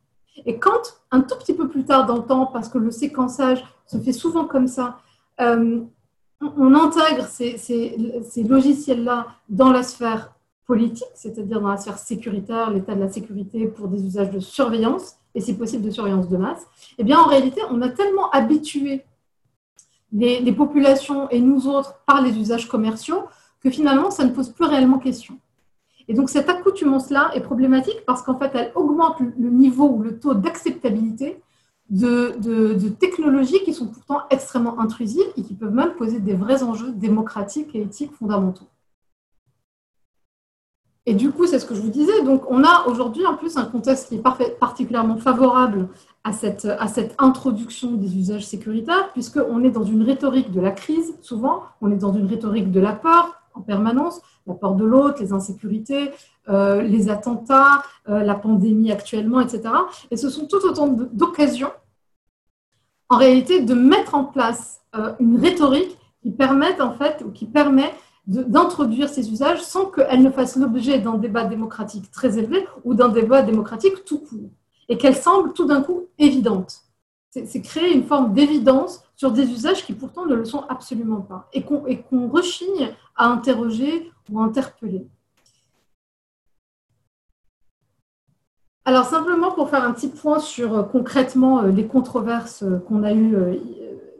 [0.46, 3.64] Et quand, un tout petit peu plus tard dans le temps, parce que le séquençage
[3.86, 4.98] se fait souvent comme ça,
[5.40, 5.80] euh,
[6.40, 7.96] on intègre ces,
[8.42, 10.34] logiciels-là dans la sphère
[10.66, 15.16] politique, c'est-à-dire dans la sphère sécuritaire, l'état de la sécurité pour des usages de surveillance,
[15.34, 16.66] et si possible de surveillance de masse,
[16.98, 19.04] eh bien en réalité, on a tellement habitué
[20.12, 23.24] les, les, populations et nous autres par les usages commerciaux
[23.62, 25.38] que finalement, ça ne pose plus réellement question.
[26.08, 30.18] Et donc cette accoutumance-là est problématique parce qu'en fait, elle augmente le niveau ou le
[30.18, 31.40] taux d'acceptabilité
[31.90, 36.92] de, technologies qui sont pourtant extrêmement intrusives et qui peuvent même poser des vrais enjeux
[36.92, 38.66] démocratiques et éthiques fondamentaux.
[41.06, 42.22] Et du coup, c'est ce que je vous disais.
[42.22, 45.88] Donc, on a aujourd'hui en plus un contexte qui est particulièrement favorable
[46.22, 50.70] à cette, à cette introduction des usages sécuritaires, puisqu'on est dans une rhétorique de la
[50.70, 54.84] crise, souvent, on est dans une rhétorique de la peur en permanence, la peur de
[54.84, 56.10] l'autre, les insécurités,
[56.48, 59.62] euh, les attentats, euh, la pandémie actuellement, etc.
[60.10, 61.72] Et ce sont tout autant d'occasions,
[63.10, 67.44] en réalité, de mettre en place euh, une rhétorique qui permette, en fait, ou qui
[67.44, 67.92] permet
[68.26, 73.08] d'introduire ces usages sans qu'elle ne fasse l'objet d'un débat démocratique très élevé ou d'un
[73.08, 74.50] débat démocratique tout court,
[74.88, 76.82] et qu'elle semble tout d'un coup évidente.
[77.30, 81.48] C'est créer une forme d'évidence sur des usages qui pourtant ne le sont absolument pas,
[81.52, 85.06] et qu'on rechigne à interroger ou à interpeller.
[88.86, 93.02] Alors simplement pour faire un petit point sur euh, concrètement euh, les controverses euh, qu'on
[93.02, 93.36] a eues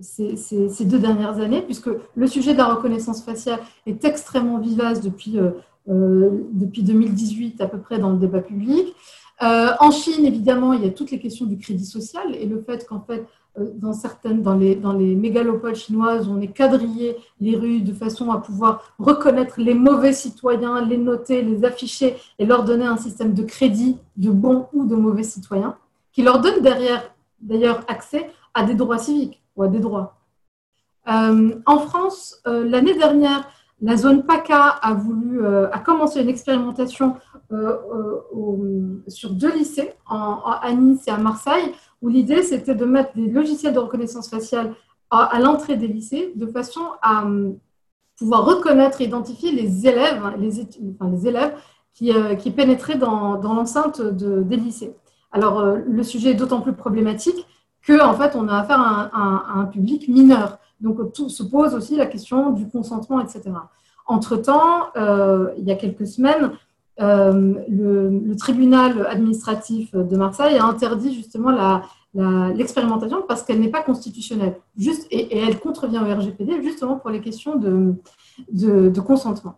[0.00, 5.38] ces, deux dernières années, puisque le sujet de la reconnaissance faciale est extrêmement vivace depuis,
[5.86, 8.94] depuis 2018 à peu près dans le débat public.
[9.40, 12.86] En Chine, évidemment, il y a toutes les questions du crédit social et le fait
[12.86, 13.24] qu'en fait,
[13.58, 14.76] euh, dans certaines, dans les,
[15.16, 20.84] mégalopoles chinoises, on est quadrillé les rues de façon à pouvoir reconnaître les mauvais citoyens,
[20.84, 24.94] les noter, les afficher et leur donner un système de crédit de bons ou de
[24.94, 25.76] mauvais citoyens,
[26.12, 30.16] qui leur donne derrière, d'ailleurs, accès à des droits civiques ou à des droits.
[31.08, 33.48] Euh, en France, euh, l'année dernière,
[33.82, 37.16] la zone PACA a voulu a commencé une expérimentation
[39.08, 43.72] sur deux lycées, à Nice et à Marseille, où l'idée c'était de mettre des logiciels
[43.72, 44.74] de reconnaissance faciale
[45.10, 47.24] à, l'entrée des lycées de façon à
[48.16, 50.22] pouvoir reconnaître et identifier les élèves,
[51.24, 51.54] élèves
[51.94, 54.94] qui, euh, pénétraient dans, l'enceinte de, des lycées.
[55.32, 57.46] Alors, euh, le sujet est d'autant plus problématique
[57.82, 60.58] que, en fait, on a affaire à un, public mineur.
[60.80, 63.50] Donc, tout se pose aussi la question du consentement, etc.
[64.06, 66.52] Entre-temps, euh, il y a quelques semaines,
[67.00, 71.50] euh, le, tribunal administratif de Marseille a interdit justement
[72.14, 74.56] l'expérimentation parce qu'elle n'est pas constitutionnelle.
[74.76, 77.94] Juste, et, elle contrevient au RGPD justement pour les questions de,
[79.00, 79.56] consentement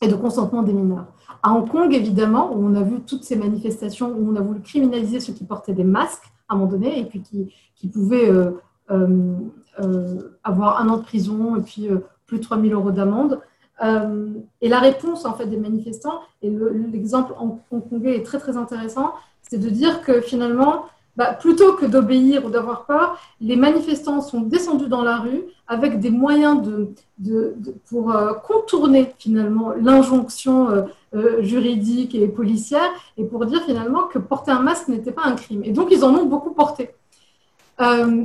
[0.00, 1.06] et de consentement des mineurs.
[1.42, 4.60] À Hong Kong, évidemment, où on a vu toutes ces manifestations, où on a voulu
[4.60, 8.50] criminaliser ceux qui portaient des masques à un moment donné et puis qui, pouvaient euh,
[10.44, 11.88] avoir un an de prison et puis
[12.26, 13.40] plus de 3 000 euros d'amende.
[13.82, 14.28] Euh,
[14.60, 19.12] et la réponse en fait des manifestants, et l'exemple en hongkongais est très très intéressant,
[19.42, 24.40] c'est de dire que finalement, bah, plutôt que d'obéir ou d'avoir peur, les manifestants sont
[24.40, 26.62] descendus dans la rue avec des moyens
[27.18, 27.54] de,
[27.88, 34.52] pour euh, contourner finalement l'injonction euh, juridique et policière et pour dire finalement que porter
[34.52, 35.62] un masque n'était pas un crime.
[35.64, 36.90] Et donc ils en ont beaucoup porté.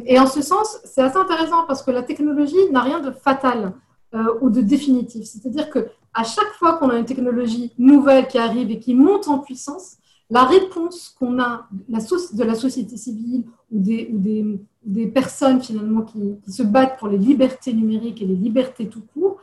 [0.06, 3.74] Et en ce sens, c'est assez intéressant parce que la technologie n'a rien de fatal.
[4.16, 5.26] Euh, ou de définitif.
[5.26, 9.28] C'est-à-dire que à chaque fois qu'on a une technologie nouvelle qui arrive et qui monte
[9.28, 9.98] en puissance,
[10.30, 16.98] la réponse qu'on a de la société civile ou des, personnes finalement qui, se battent
[16.98, 19.42] pour les libertés numériques et les libertés tout court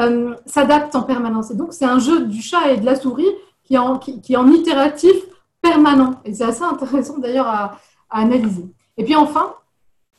[0.00, 1.50] euh, s'adapte en permanence.
[1.50, 3.28] Et donc c'est un jeu du chat et de la souris
[3.64, 5.14] qui est en, itératif
[5.60, 6.22] permanent.
[6.24, 8.64] Et c'est assez intéressant d'ailleurs à analyser.
[8.96, 9.54] Et puis enfin,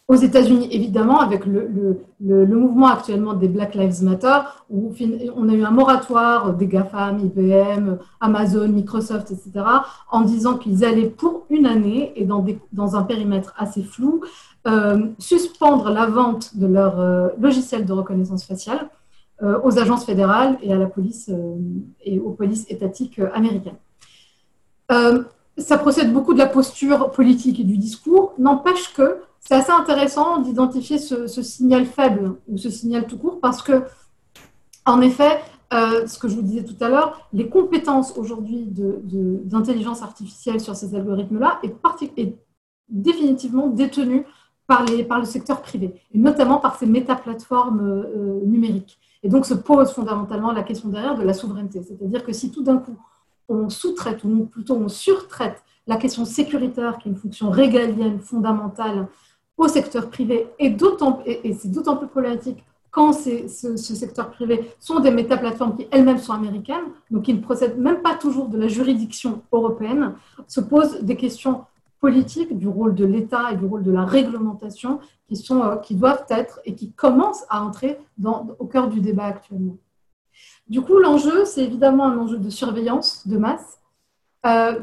[0.07, 4.93] aux États-Unis, évidemment, avec le, le, le, mouvement actuellement des Black Lives Matter, où
[5.35, 9.65] on a eu un moratoire des GAFAM, IBM, Amazon, Microsoft, etc.,
[10.09, 14.21] en disant qu'ils allaient pour une année et dans, des, dans un périmètre assez flou,
[14.65, 18.89] euh, suspendre la vente de leur euh, logiciel de reconnaissance faciale
[19.43, 21.29] euh, aux agences fédérales et à la police
[22.01, 23.75] et aux polices étatiques américaines
[25.57, 28.33] ça procède beaucoup de la posture politique et du discours.
[28.37, 33.61] N'empêche que c'est assez intéressant d'identifier ce, signal faible ou ce signal tout court parce
[33.61, 33.83] que,
[34.85, 35.39] en effet,
[35.73, 40.75] euh, ce que je vous disais tout à l'heure, les compétences aujourd'hui d'intelligence artificielle sur
[40.75, 42.35] ces algorithmes-là est,
[42.89, 43.73] définitivement
[44.87, 48.99] les, par le secteur privé, et notamment par ces métaplateformes euh, numériques.
[49.23, 51.81] Et donc se pose fondamentalement la question derrière de la souveraineté.
[51.83, 52.97] C'est-à-dire que si tout d'un coup
[53.49, 59.07] on sous-traite, ou plutôt on surtraite la question sécuritaire, qui est une fonction régalienne fondamentale,
[59.57, 60.75] au secteur privé, et,
[61.53, 66.85] c'est d'autant plus problématique quand ce, secteur privé sont des métaplateformes qui elles-mêmes sont américaines,
[67.11, 70.13] donc qui ne procèdent même pas toujours de la juridiction européenne,
[70.47, 71.65] se posent des questions
[71.99, 75.95] politiques du rôle de l'État et du rôle de la réglementation qui, sont, euh, qui
[75.95, 77.99] doivent être et qui commencent à entrer
[78.59, 79.77] au cœur du débat actuellement.
[80.67, 83.79] Du coup, l'enjeu, c'est évidemment un enjeu de surveillance de masse.
[84.45, 84.79] Euh,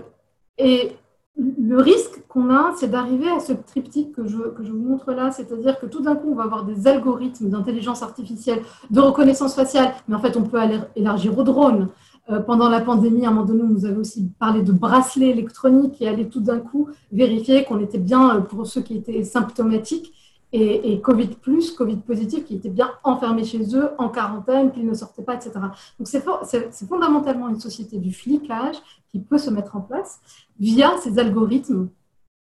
[0.58, 0.92] et
[1.36, 5.78] le risque qu'on a, c'est d'arriver à ce triptyque que je, vous montre là, c'est-à-dire
[5.80, 10.14] que tout d'un coup, on va avoir des algorithmes d'intelligence artificielle, de reconnaissance faciale, mais
[10.14, 11.88] en fait, on peut aller élargir aux drones.
[12.30, 15.28] Euh, pendant la pandémie, à un moment donné, on nous avait aussi parlé de bracelets
[15.28, 19.24] électroniques et aller tout d'un coup vérifier qu'on était bien, euh, pour ceux qui étaient
[19.24, 20.12] symptomatiques,
[20.56, 24.94] et, Covid plus, Covid positif, qui étaient bien enfermés chez eux, en quarantaine, qu'ils ne
[24.94, 25.50] sortaient pas, etc.
[25.98, 28.76] Donc c'est fondamentalement une société du flicage
[29.10, 30.20] qui peut se mettre en place
[30.60, 31.88] via ces algorithmes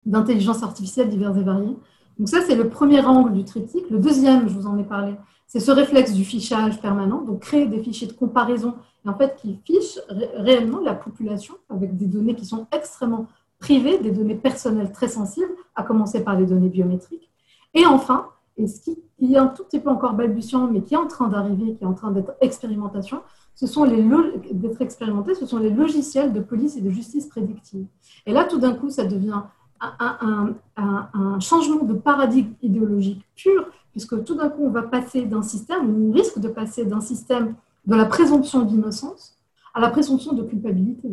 [0.05, 1.77] d'intelligence artificielle divers et variés.
[2.19, 3.89] Donc ça, c'est le premier angle du triptyque.
[3.89, 5.15] Le deuxième, je vous en ai parlé,
[5.47, 8.75] c'est ce réflexe du fichage permanent, donc créer des fichiers de comparaison,
[9.07, 10.01] et en fait qui fichent
[10.35, 13.29] réellement la population avec des données qui sont extrêmement
[13.61, 17.32] privées, des données personnelles très sensibles, à commencer par les données biométriques.
[17.75, 20.99] Et enfin, et ce qui, est un tout petit peu encore balbutiant, mais qui est
[20.99, 23.21] en train d'arriver, qui est en train d'être expérimentation,
[23.55, 24.03] ce sont les
[24.53, 27.87] d'être expérimenté, ce sont les logiciels de police et de justice prédictive.
[28.27, 29.43] Et là, tout d'un coup, ça devient
[29.81, 30.55] un,
[31.41, 36.13] changement de paradigme idéologique pur, puisque tout d'un coup, on va passer d'un système, on
[36.13, 37.55] risque de passer d'un système
[37.87, 39.39] de la présomption d'innocence
[39.75, 41.09] à la présomption de culpabilité.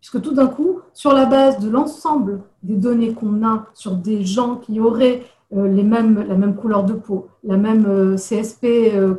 [0.00, 4.24] Puisque tout d'un coup, sur la base de l'ensemble des données qu'on a sur des
[4.24, 9.14] gens qui auraient les mêmes, la même couleur de peau, la même euh, CSP euh,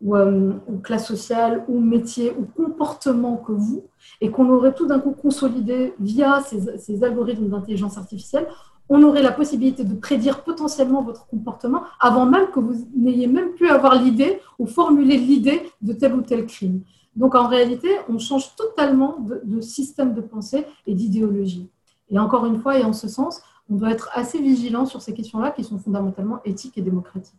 [0.00, 3.82] ou, classe sociale ou métier ou comportement que vous,
[4.20, 8.46] et qu'on aurait tout d'un coup consolidé via ces, algorithmes d'intelligence artificielle,
[8.88, 13.50] on aurait la possibilité de prédire potentiellement votre comportement avant même que vous n'ayez même
[13.52, 16.80] pu avoir l'idée ou formuler l'idée de tel ou tel crime.
[17.14, 21.68] Donc en réalité, on change totalement de système de pensée et d'idéologie.
[22.08, 25.14] Et encore une fois, et en ce sens, on doit être assez vigilant sur ces
[25.14, 27.38] questions-là qui sont fondamentalement éthiques et démocratiques.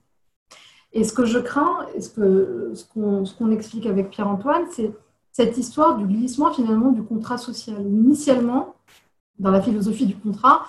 [0.93, 4.91] Et ce que je crains, et ce qu'on explique avec Pierre-Antoine, c'est
[5.31, 7.81] cette histoire du glissement finalement du contrat social.
[7.81, 8.75] Initialement,
[9.39, 10.65] dans la philosophie du contrat,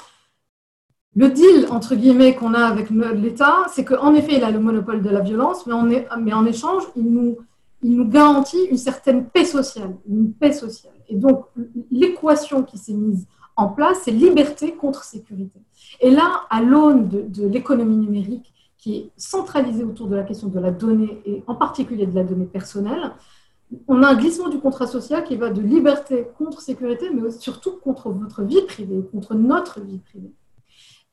[1.15, 5.03] le deal, entre guillemets, qu'on a avec l'État, c'est qu'en effet, il a le monopole
[5.03, 7.37] de la violence, mais en échange, il nous,
[7.83, 10.95] il nous garantit une certaine paix sociale, une paix sociale.
[11.09, 11.47] Et donc,
[11.91, 13.27] l'équation qui s'est mise
[13.63, 15.61] en place, c'est liberté contre sécurité.
[16.01, 20.59] Et là, à l'aune de, l'économie numérique, qui est centralisée autour de la question de
[20.59, 23.13] la donnée, et en particulier de la donnée personnelle,
[23.87, 27.77] on a un glissement du contrat social qui va de liberté contre sécurité, mais surtout
[27.77, 30.33] contre votre vie privée, contre notre vie privée.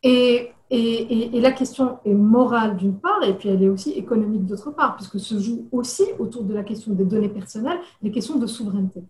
[0.02, 4.46] Et, et, et, la question est morale d'une part, et puis elle est aussi économique
[4.46, 8.38] d'autre part, puisque se joue aussi autour de la question des données personnelles les questions
[8.38, 9.04] de souveraineté.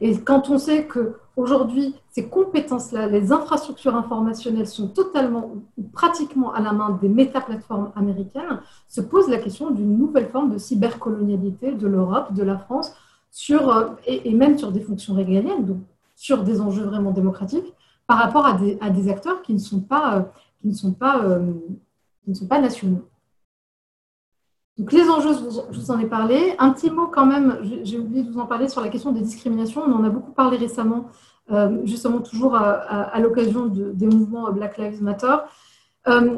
[0.00, 6.60] Et quand on sait qu'aujourd'hui, ces compétences-là, les infrastructures informationnelles sont totalement ou pratiquement à
[6.60, 11.86] la main des métaplateformes américaines, se pose la question d'une nouvelle forme de cybercolonialité de
[11.86, 12.94] l'Europe, de la France,
[13.30, 15.78] sur, euh, et, même sur des fonctions régaliennes, donc
[16.14, 17.74] sur des enjeux vraiment démocratiques,
[18.06, 20.22] par rapport à des, à des acteurs qui ne sont pas, euh,
[20.60, 21.52] qui ne sont pas, euh,
[22.22, 23.02] qui ne sont pas nationaux.
[24.78, 25.34] Donc les enjeux,
[25.70, 26.54] je vous en ai parlé.
[26.58, 29.20] Un petit mot quand même, j'ai oublié de vous en parler sur la question des
[29.20, 29.82] discriminations.
[29.86, 31.06] On en a beaucoup parlé récemment,
[31.52, 35.36] euh, justement toujours à, l'occasion des mouvements Black Lives Matter.
[36.08, 36.36] Euh,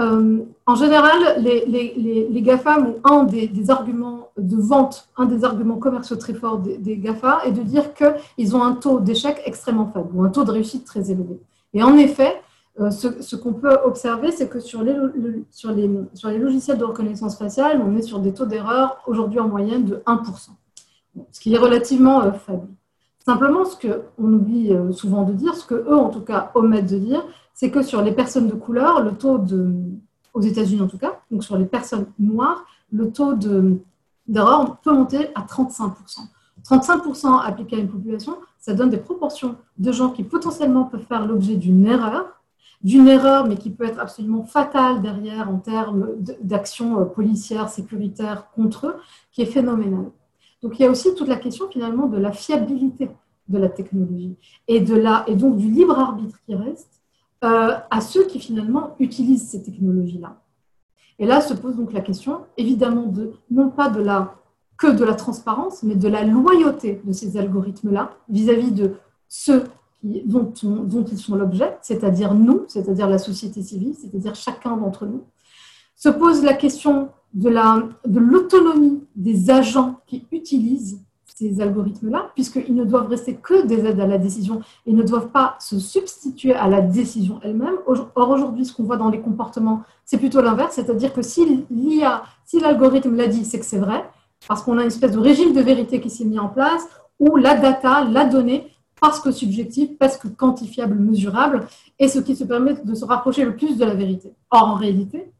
[0.00, 5.76] euh, en général, les, les, GAFA ont un des, arguments de vente, un des arguments
[5.76, 9.90] commerciaux très forts des, des GAFA est de dire qu'ils ont un taux d'échec extrêmement
[9.92, 11.40] faible ou un taux de réussite très élevé.
[11.74, 12.40] Et en effet,
[12.80, 14.94] euh, ce, qu'on peut observer, c'est que sur les,
[15.50, 19.40] sur, les, sur les logiciels de reconnaissance faciale, on est sur des taux d'erreur aujourd'hui
[19.40, 20.50] en moyenne de 1%,
[21.32, 22.68] ce qui est relativement euh, faible.
[23.24, 26.90] Simplement, ce qu'on oublie euh, souvent de dire, ce que eux en tout cas omettent
[26.90, 29.72] de dire, c'est que sur les personnes de couleur, le taux de,
[30.32, 33.34] aux États-Unis en tout cas, donc sur les personnes noires, le taux
[34.28, 35.92] d'erreur peut monter à 35%.
[36.64, 41.26] 35% appliqués à une population, ça donne des proportions de gens qui potentiellement peuvent faire
[41.26, 42.37] l'objet d'une erreur,
[42.82, 46.10] d'une erreur, mais qui peut être absolument fatale derrière en termes
[46.40, 48.96] d'action policière, sécuritaire contre eux,
[49.32, 50.10] qui est phénoménale.
[50.62, 53.10] Donc il y a aussi toute la question finalement de la fiabilité
[53.48, 57.00] de la technologie et, de la, et donc du libre arbitre qui reste
[57.44, 60.40] euh, à ceux qui finalement utilisent ces technologies-là.
[61.18, 64.34] Et là se pose donc la question, évidemment, de, non pas de la,
[64.76, 68.94] que de la transparence, mais de la loyauté de ces algorithmes-là vis-à-vis de
[69.28, 69.64] ceux
[70.02, 70.52] dont,
[71.10, 75.24] ils sont l'objet, c'est-à-dire nous, c'est-à-dire la société civile, c'est-à-dire chacun d'entre nous.
[75.96, 77.50] Se pose la question de
[78.18, 81.00] l'autonomie de des agents qui utilisent
[81.38, 85.28] ces algorithmes-là, puisqu'ils ne doivent rester que des aides à la décision et ne doivent
[85.28, 87.76] pas se substituer à la décision elle-même.
[87.86, 92.24] Or, aujourd'hui, ce qu'on voit dans les comportements, c'est plutôt l'inverse, c'est-à-dire que si l'IA,
[92.44, 94.08] si l'algorithme l'a dit, c'est que c'est vrai,
[94.48, 96.88] parce qu'on a une espèce de régime de vérité qui s'est mis en place,
[97.20, 98.68] où la data, la donnée,
[99.00, 101.66] parce que subjective, parce que quantifiable, mesurable,
[101.98, 104.32] est ce qui se permet de se rapprocher le plus de la vérité.
[104.50, 105.30] Or, en réalité,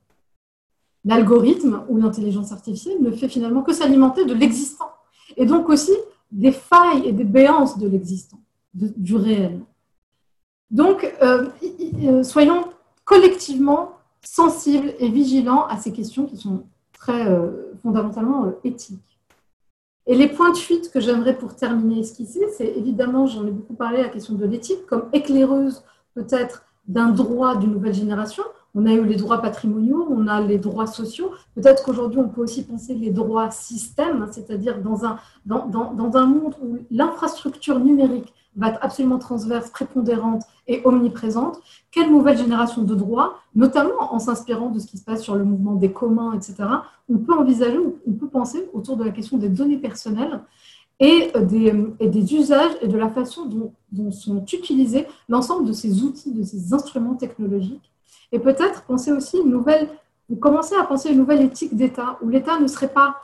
[1.05, 4.91] l'algorithme ou l'intelligence artificielle ne fait finalement que s'alimenter de l'existant
[5.37, 5.93] et donc aussi
[6.31, 8.41] des failles et des béances de l'existant,
[8.75, 9.61] du réel.
[10.71, 11.49] Donc, euh,
[12.05, 12.65] euh, soyons
[13.05, 13.93] collectivement
[14.23, 19.08] sensibles et vigilants à ces questions qui sont très euh, fondamentalement éthiques.
[20.09, 23.75] Et les points de fuite que j'aimerais pour terminer esquisser, c'est évidemment, j'en ai beaucoup
[23.75, 25.85] parlé, la question de l'éthique comme éclaireuse
[26.15, 28.43] peut-être d'un droit d'une nouvelle génération,
[28.75, 31.33] on a eu les droits patrimoniaux, on a les droits sociaux.
[31.55, 36.27] Peut-être qu'aujourd'hui, on peut aussi penser les droits systèmes, c'est-à-dire dans un, dans, dans, un
[36.27, 41.61] monde où l'infrastructure numérique va être absolument transverse, prépondérante et omniprésente.
[41.90, 45.44] Quelle nouvelle génération de droits, notamment en s'inspirant de ce qui se passe sur le
[45.44, 46.57] mouvement des communs, etc.,
[47.09, 50.40] on peut envisager, on peut penser autour de la question des données personnelles
[51.01, 55.72] et des, et des usages et de la façon dont, dont sont utilisés l'ensemble de
[55.72, 57.92] ces outils, de ces instruments technologiques
[58.32, 59.88] et peut-être penser aussi une nouvelle,
[60.40, 63.16] commencer à penser une nouvelle éthique d'État, où l'État ne serait pas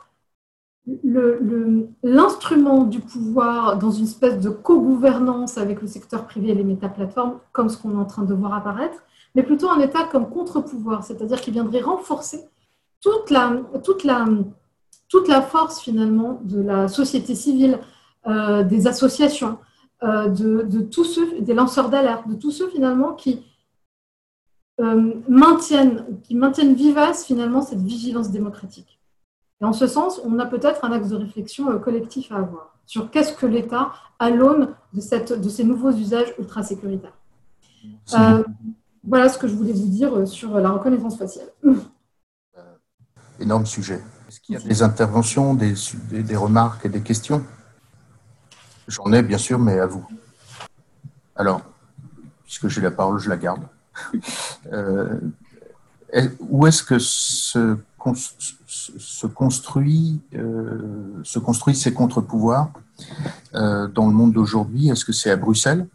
[2.03, 7.39] l'instrument du pouvoir dans une espèce de co-gouvernance avec le secteur privé et les métaplateformes,
[7.51, 8.99] comme ce qu'on est en train de voir apparaître,
[9.33, 12.41] mais plutôt un État comme contre-pouvoir, c'est-à-dire qui viendrait renforcer
[13.01, 17.79] toute la, force finalement de la société civile,
[18.27, 19.57] euh, des associations,
[20.03, 23.43] euh, de, tous ceux, des lanceurs d'alerte, de tous ceux finalement qui,
[24.81, 28.99] euh, maintiennent, qui maintiennent vivace finalement cette vigilance démocratique.
[29.61, 32.75] Et en ce sens, on a peut-être un axe de réflexion euh, collectif à avoir
[32.85, 37.17] sur qu'est-ce que l'État à l'aune de, cette, de ces nouveaux usages ultra sécuritaires.
[38.13, 38.43] Euh,
[39.03, 41.47] voilà ce que je voulais vous dire sur la reconnaissance faciale.
[43.39, 44.03] Énorme sujet.
[44.27, 45.73] Est-ce qu'il y a des interventions, des,
[46.11, 47.43] des remarques et des questions?
[48.87, 50.05] J'en ai bien sûr, mais à vous.
[51.35, 51.61] Alors,
[52.43, 53.63] puisque j'ai la parole, je la garde.
[54.73, 55.19] Euh,
[56.39, 57.77] où est-ce que se,
[58.13, 62.71] se construit, euh, se construisent ces contre-pouvoirs
[63.55, 65.87] euh, dans le monde d'aujourd'hui Est-ce que c'est à Bruxelles?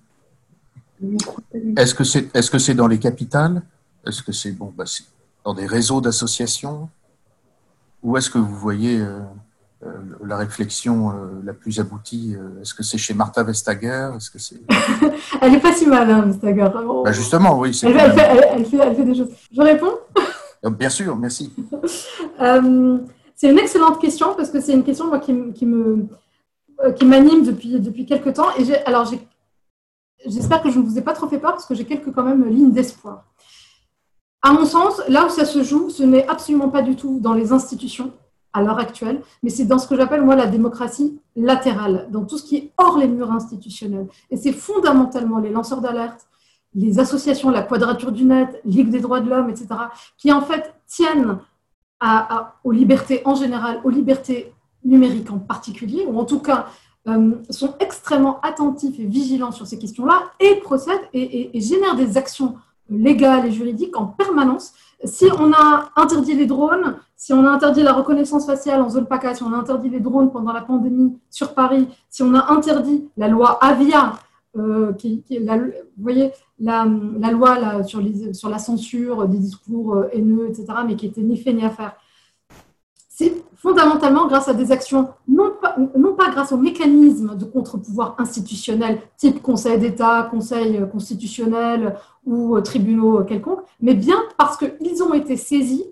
[1.77, 3.63] Est-ce que c'est est -ce c'est dans les capitales?
[4.07, 4.85] Est-ce que c'est bon, bah,
[5.45, 6.89] dans des réseaux d'associations?
[8.03, 9.03] Où est-ce que vous voyez
[9.83, 9.89] euh,
[10.27, 14.11] la réflexion euh, la plus aboutie euh, Est-ce que c'est chez Martha Vestager?
[14.15, 14.61] Est-ce que c'est
[15.41, 16.69] Elle n'est pas si mal, hein, Vestager.
[17.03, 17.79] Bah, justement, oui.
[17.83, 19.31] Elle, elle, fait, elle, fait, elle, fait, des choses.
[19.51, 19.95] Je réponds?
[20.63, 21.53] Bien sûr, merci.
[22.39, 26.07] c'est une excellente question parce que c'est une question moi, qui, me
[26.97, 28.49] qui m'anime depuis, depuis quelques temps.
[28.59, 29.11] Et alors,
[30.27, 32.25] j'espère que je ne vous ai pas trop fait peur parce que j'ai quelques quand
[32.25, 33.25] même lignes d'espoir.
[34.43, 37.35] À mon sens, là où ça se joue, ce n'est absolument pas du tout dans
[37.35, 38.13] les institutions
[38.53, 42.39] à l'heure actuelle, mais c'est dans ce que j'appelle moi la démocratie latérale, dans tout
[42.39, 44.09] ce qui est hors les murs institutionnels.
[44.31, 46.27] Et c'est fondamentalement les lanceurs d'alerte,
[46.75, 49.69] les associations, la Quadrature du Net, Ligue des droits de l'homme, etc.,
[50.17, 51.39] qui en fait tiennent
[52.65, 54.53] aux libertés en général, aux libertés
[54.85, 56.67] numériques en particulier, ou en tout cas
[57.09, 62.17] euh, sont extrêmement attentifs et vigilants sur ces questions-là et procèdent et, et génèrent des
[62.17, 62.57] actions
[62.89, 64.73] légales et juridiques en permanence
[65.05, 69.07] si on a interdit les drones, si on a interdit la reconnaissance faciale en zone
[69.07, 72.53] PACA, si on a interdit les drones pendant la pandémie sur Paris, si on a
[72.53, 74.15] interdit la loi Avia,
[74.57, 76.85] euh, qui, la, vous voyez, la,
[77.31, 81.65] loi sur, la censure des discours euh, haineux, etc., mais qui était ni fait ni
[81.65, 81.95] à faire,
[83.09, 89.41] c'est fondamentalement grâce à des actions, non pas, grâce aux mécanismes de contre-pouvoir institutionnel, type
[89.41, 95.85] Conseil d'État, Conseil constitutionnel ou euh, tribunaux quelconques, mais bien parce qu'ils ont été saisis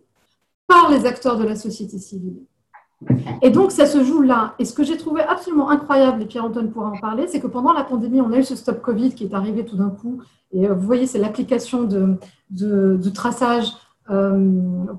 [0.66, 2.38] par les acteurs de la société civile.
[3.42, 4.54] Et donc, ça se joue là.
[4.58, 7.72] Et ce que j'ai trouvé absolument incroyable, et Pierre-Antoine pourra en parler, c'est que pendant
[7.72, 10.20] la pandémie, on a eu ce stop Covid qui est arrivé tout d'un coup.
[10.52, 12.16] Et euh, vous voyez, c'est l'application de,
[12.50, 13.72] de, traçage
[14.10, 14.50] euh,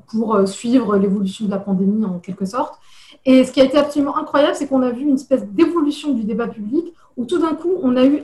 [0.09, 2.79] pour suivre l'évolution de la pandémie en quelque sorte.
[3.25, 6.23] Et ce qui a été absolument incroyable, c'est qu'on a vu une espèce d'évolution du
[6.23, 8.23] débat public où tout d'un coup, on a, eu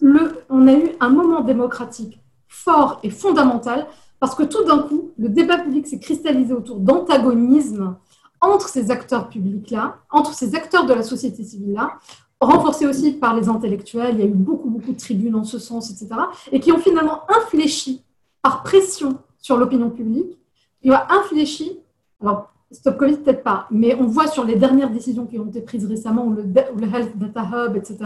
[0.00, 3.86] le, on a eu un moment démocratique fort et fondamental
[4.18, 7.96] parce que tout d'un coup, le débat public s'est cristallisé autour d'antagonismes
[8.40, 11.98] entre ces acteurs publics-là, entre ces acteurs de la société civile-là,
[12.40, 15.58] renforcés aussi par les intellectuels, il y a eu beaucoup, beaucoup de tribunes en ce
[15.58, 16.20] sens, etc.,
[16.52, 18.02] et qui ont finalement infléchi
[18.42, 20.38] par pression sur l'opinion publique,
[20.82, 21.78] qui ont infléchi,
[22.20, 25.60] alors Stop Covid peut-être pas, mais on voit sur les dernières décisions qui ont été
[25.60, 27.98] prises récemment, ou le, le Health Data Hub, etc.,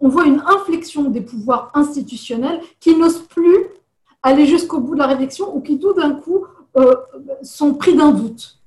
[0.00, 3.66] on voit une inflexion des pouvoirs institutionnels qui n'osent plus
[4.22, 6.44] aller jusqu'au bout de la réflexion ou qui tout d'un coup
[6.76, 6.94] euh,
[7.42, 8.57] sont pris d'un doute.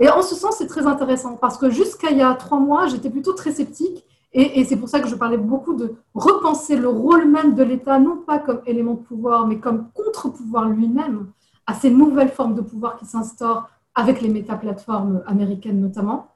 [0.00, 2.86] Et en ce sens, c'est très intéressant parce que jusqu'à il y a trois mois,
[2.86, 4.04] j'étais plutôt très sceptique.
[4.32, 7.98] Et, c'est pour ça que je parlais beaucoup de repenser le rôle même de l'État,
[7.98, 11.26] non pas comme élément de pouvoir, mais comme contre-pouvoir lui-même
[11.66, 16.28] à ces nouvelles formes de pouvoir qui s'instaurent avec les méta-plateformes américaines notamment.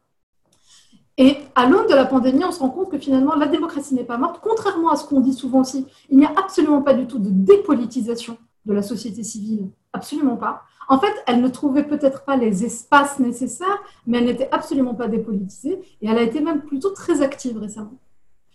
[1.17, 4.03] Et à l'aune de la pandémie, on se rend compte que finalement, la démocratie n'est
[4.03, 5.87] pas morte, contrairement à ce qu'on dit souvent aussi.
[6.11, 8.37] Il n'y a absolument pas du tout de dépolitisation
[8.67, 10.63] de la société civile, absolument pas.
[10.89, 15.09] En fait, elle ne trouvait peut-être pas les espaces nécessaires, mais elle n'était absolument pas
[15.09, 17.99] dépolitisée et elle a été même plutôt très active récemment.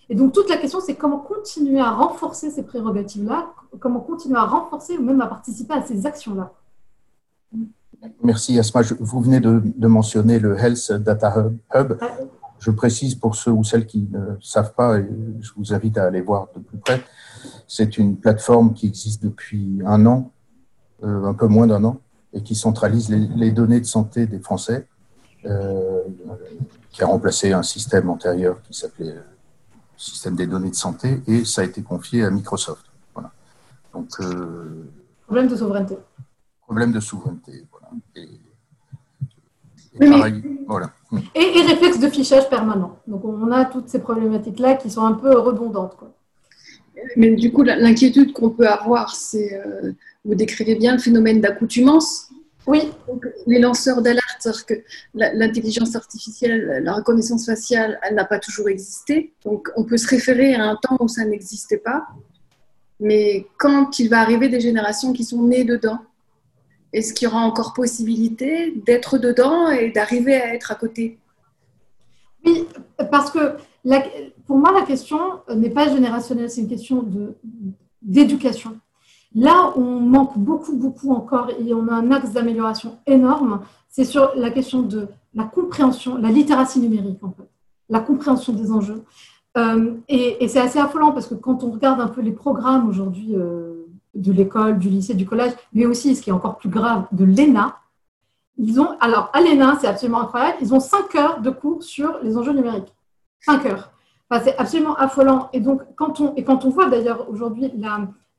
[0.10, 4.46] Et donc toute la question, c'est comment continuer à renforcer ces prérogatives-là, comment continuer à
[4.46, 6.52] renforcer ou même à participer à ces actions-là.
[8.24, 8.82] Merci Asma.
[9.00, 11.94] Vous venez de, mentionner le Health Data Hub.
[12.60, 16.06] Je précise pour ceux ou celles qui ne savent pas, et je vous invite à
[16.06, 17.02] aller voir de plus près,
[17.70, 20.32] c'est une plateforme qui existe depuis un an,
[21.04, 22.02] euh, un peu moins d'un an,
[22.34, 24.88] et qui centralise les, données de santé des Français,
[25.46, 26.02] euh,
[26.90, 29.22] qui a remplacé un système antérieur qui s'appelait euh,
[29.98, 32.86] système des données de santé, et ça a été confié à Microsoft.
[33.14, 33.32] Voilà.
[33.94, 34.18] Donc,
[35.28, 35.98] problème de souveraineté.
[36.64, 37.90] Problème de souveraineté, voilà.
[38.16, 38.28] Et,
[40.68, 40.92] voilà.
[41.36, 42.98] Et, réflexe de fichage permanent.
[43.06, 45.96] Donc on a toutes ces problématiques-là qui sont un peu redondantes.
[45.98, 46.12] Quoi.
[47.16, 49.92] Mais du coup, l'inquiétude qu'on peut avoir, c'est, euh,
[50.26, 52.30] vous décrivez bien le phénomène d'accoutumance.
[52.68, 52.92] Oui.
[53.48, 54.74] les lanceurs d'alerte, c'est-à-dire que
[55.16, 59.34] l'intelligence artificielle, la reconnaissance faciale, elle n'a pas toujours existé.
[59.44, 62.06] Donc on peut se référer à un temps où ça n'existait pas.
[63.00, 66.00] Mais quand il va arriver des générations qui sont nées dedans,
[66.92, 71.18] est-ce qu'il y aura encore possibilité d'être dedans et d'arriver à être à côté?
[72.46, 72.68] Oui,
[73.12, 73.58] parce que
[74.50, 75.20] pour moi, la question
[75.56, 77.06] n'est pas générationnelle, c'est une question
[78.02, 78.80] d'éducation.
[79.36, 84.32] Là on manque beaucoup, beaucoup encore, et on a un axe d'amélioration énorme, c'est sur
[84.36, 87.48] la question de la compréhension, la littératie numérique, en fait,
[87.90, 89.04] la compréhension des enjeux.
[89.56, 93.36] Euh, et, c'est assez affolant parce que quand on regarde un peu les programmes aujourd'hui
[93.36, 93.86] euh,
[94.16, 97.24] de l'école, du lycée, du collège, mais aussi, ce qui est encore plus grave, de
[97.24, 97.78] l'ENA.
[98.58, 102.18] Ils ont, alors, à l'ENA, c'est absolument incroyable, ils ont 5 heures de cours sur
[102.24, 102.92] les enjeux numériques.
[103.42, 103.92] 5 heures.
[104.44, 105.50] C'est absolument affolant.
[105.54, 107.72] Et donc, quand on, et quand on voit d'ailleurs aujourd'hui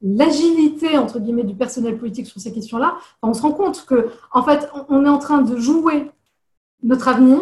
[0.02, 4.42] l'agilité, entre guillemets, du personnel politique sur ces questions-là, on se rend compte que, en
[4.42, 6.10] fait, on est en train de jouer
[6.82, 7.40] notre avenir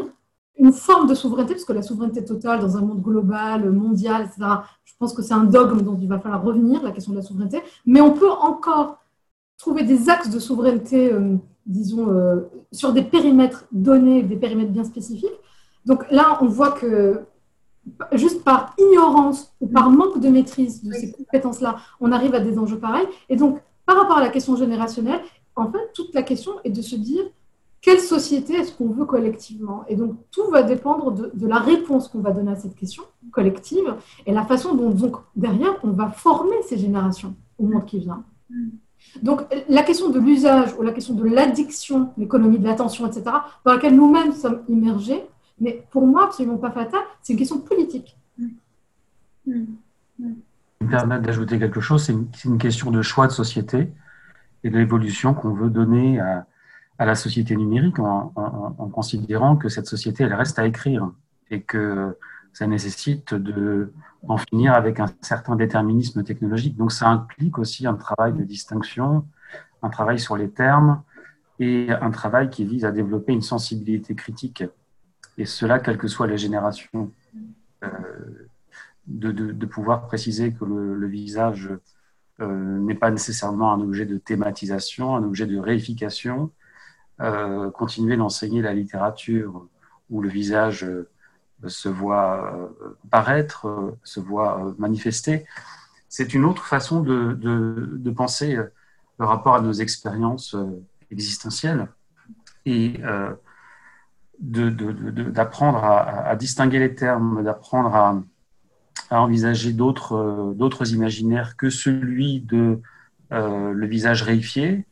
[0.58, 4.50] une forme de souveraineté, parce que la souveraineté totale dans un monde global, mondial, etc.,
[4.84, 7.22] je pense que c'est un dogme dont il va falloir revenir, la question de la
[7.22, 8.98] souveraineté, mais on peut encore
[9.56, 11.36] trouver des axes de souveraineté, euh,
[11.66, 12.40] disons, euh,
[12.72, 15.30] sur des périmètres donnés, des périmètres bien spécifiques.
[15.86, 17.20] Donc là, on voit que
[18.12, 22.58] juste par ignorance ou par manque de maîtrise de ces compétences-là, on arrive à des
[22.58, 23.06] enjeux pareils.
[23.28, 25.20] Et donc, par rapport à la question générationnelle,
[25.56, 27.24] en fait, toute la question est de se dire
[27.80, 29.84] quelle société est-ce qu'on veut collectivement?
[29.88, 33.94] Et donc, tout va dépendre de, la réponse qu'on va donner à cette question collective
[34.26, 38.24] et la façon dont, donc, derrière, on va former ces générations au monde qui vient.
[39.22, 43.24] Donc, la question de l'usage ou la question de l'addiction, l'économie de l'attention, etc.,
[43.64, 45.24] dans laquelle nous-mêmes sommes immergés,
[45.60, 48.16] mais pour moi, absolument pas fatal, c'est une question politique.
[49.46, 49.54] Je
[50.84, 53.92] me permettre d'ajouter quelque chose, c'est une, une, question de choix de société
[54.62, 56.46] et de l'évolution qu'on veut donner à,
[56.98, 58.30] à la société numérique en,
[58.92, 61.10] considérant que cette société, elle reste à écrire
[61.50, 62.16] et que
[62.52, 63.92] ça nécessite de
[64.26, 66.76] en finir avec un certain déterminisme technologique.
[66.76, 69.24] Donc ça implique aussi un travail de distinction,
[69.82, 71.02] un travail sur les termes
[71.60, 74.64] et un travail qui vise à développer une sensibilité critique.
[75.38, 77.12] Et cela, quelles que soient les générations.
[77.84, 77.88] Euh,
[79.06, 81.70] de, pouvoir préciser que le, le visage
[82.40, 86.50] euh, n'est pas nécessairement un objet de thématisation, un objet de réification,
[87.20, 89.66] euh, continuer d'enseigner la littérature
[90.10, 90.86] où le visage
[91.66, 92.70] se voit
[93.10, 95.46] paraître, se voit manifester.
[96.10, 100.54] C'est une autre façon de, de, penser le rapport à nos expériences
[101.10, 101.88] existentielles
[102.66, 103.00] et
[104.40, 108.22] d'apprendre à, distinguer les termes, d'apprendre à,
[109.10, 112.80] envisager d'autres imaginaires que celui de
[113.30, 114.86] le visage réifié,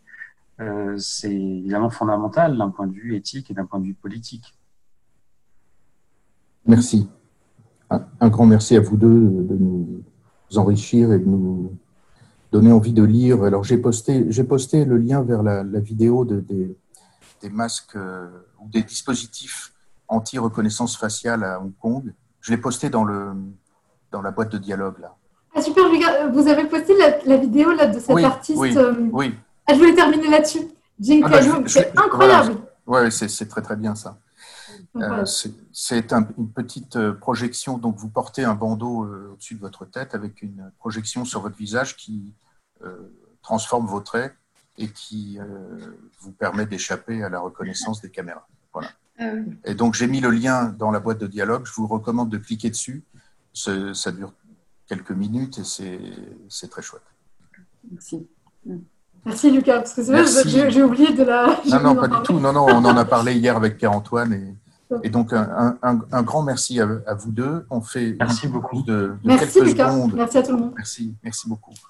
[0.60, 4.54] euh, c'est évidemment fondamental d'un point de vue éthique et d'un point de vue politique.
[6.66, 7.08] Merci.
[7.90, 10.02] Un, grand merci à vous deux de nous
[10.56, 11.72] enrichir et de nous
[12.50, 13.44] donner envie de lire.
[13.44, 16.76] Alors j'ai posté, posté le lien vers la, vidéo de, des,
[17.40, 18.28] des, masques euh,
[18.60, 19.72] ou des dispositifs
[20.08, 22.12] anti-reconnaissance faciale à Hong Kong.
[22.40, 23.32] Je l'ai posté dans, le,
[24.10, 25.14] dans la boîte de dialogue là.
[25.54, 25.84] Ah super,
[26.32, 28.58] vous avez posté la, vidéo là, de cet artiste.
[28.58, 29.34] Oui, euh, oui.
[29.66, 30.68] Ah, je voulais terminer là-dessus.
[31.00, 32.56] Jing ah, bah, c'est incroyable.
[32.86, 34.18] Oui, c'est très très bien ça.
[34.96, 35.24] Euh,
[35.72, 40.14] c'est une petite euh, projection, donc vous portez un bandeau euh, au-dessus de votre tête
[40.14, 42.34] avec une projection sur votre visage qui
[43.42, 44.34] transforme vos traits
[44.78, 45.38] et qui
[46.20, 48.46] vous permet d'échapper à la reconnaissance des caméras.
[48.72, 48.88] Voilà.
[49.18, 49.24] Ah
[49.64, 52.36] et donc j'ai mis le lien dans la boîte de dialogue, je vous recommande de
[52.36, 53.02] cliquer dessus,
[53.54, 54.32] ça dure
[54.86, 55.98] quelques minutes et
[56.48, 57.02] c'est très chouette.
[57.90, 58.26] Merci.
[59.24, 61.60] Merci Lucas, parce que c'est vrai, j'ai oublié de la.
[61.66, 62.38] Non, non, pas du tout.
[62.38, 64.32] Non, non, on en a parlé hier avec Pierre-Antoine.
[64.32, 64.54] Et,
[65.02, 67.66] et, donc, un, un, un, grand merci à, à, vous deux.
[67.70, 69.90] On fait merci beaucoup de, de merci, quelques Lucas.
[69.90, 70.14] secondes.
[70.14, 70.74] Merci à tout le monde.
[70.76, 71.74] Merci, merci beaucoup.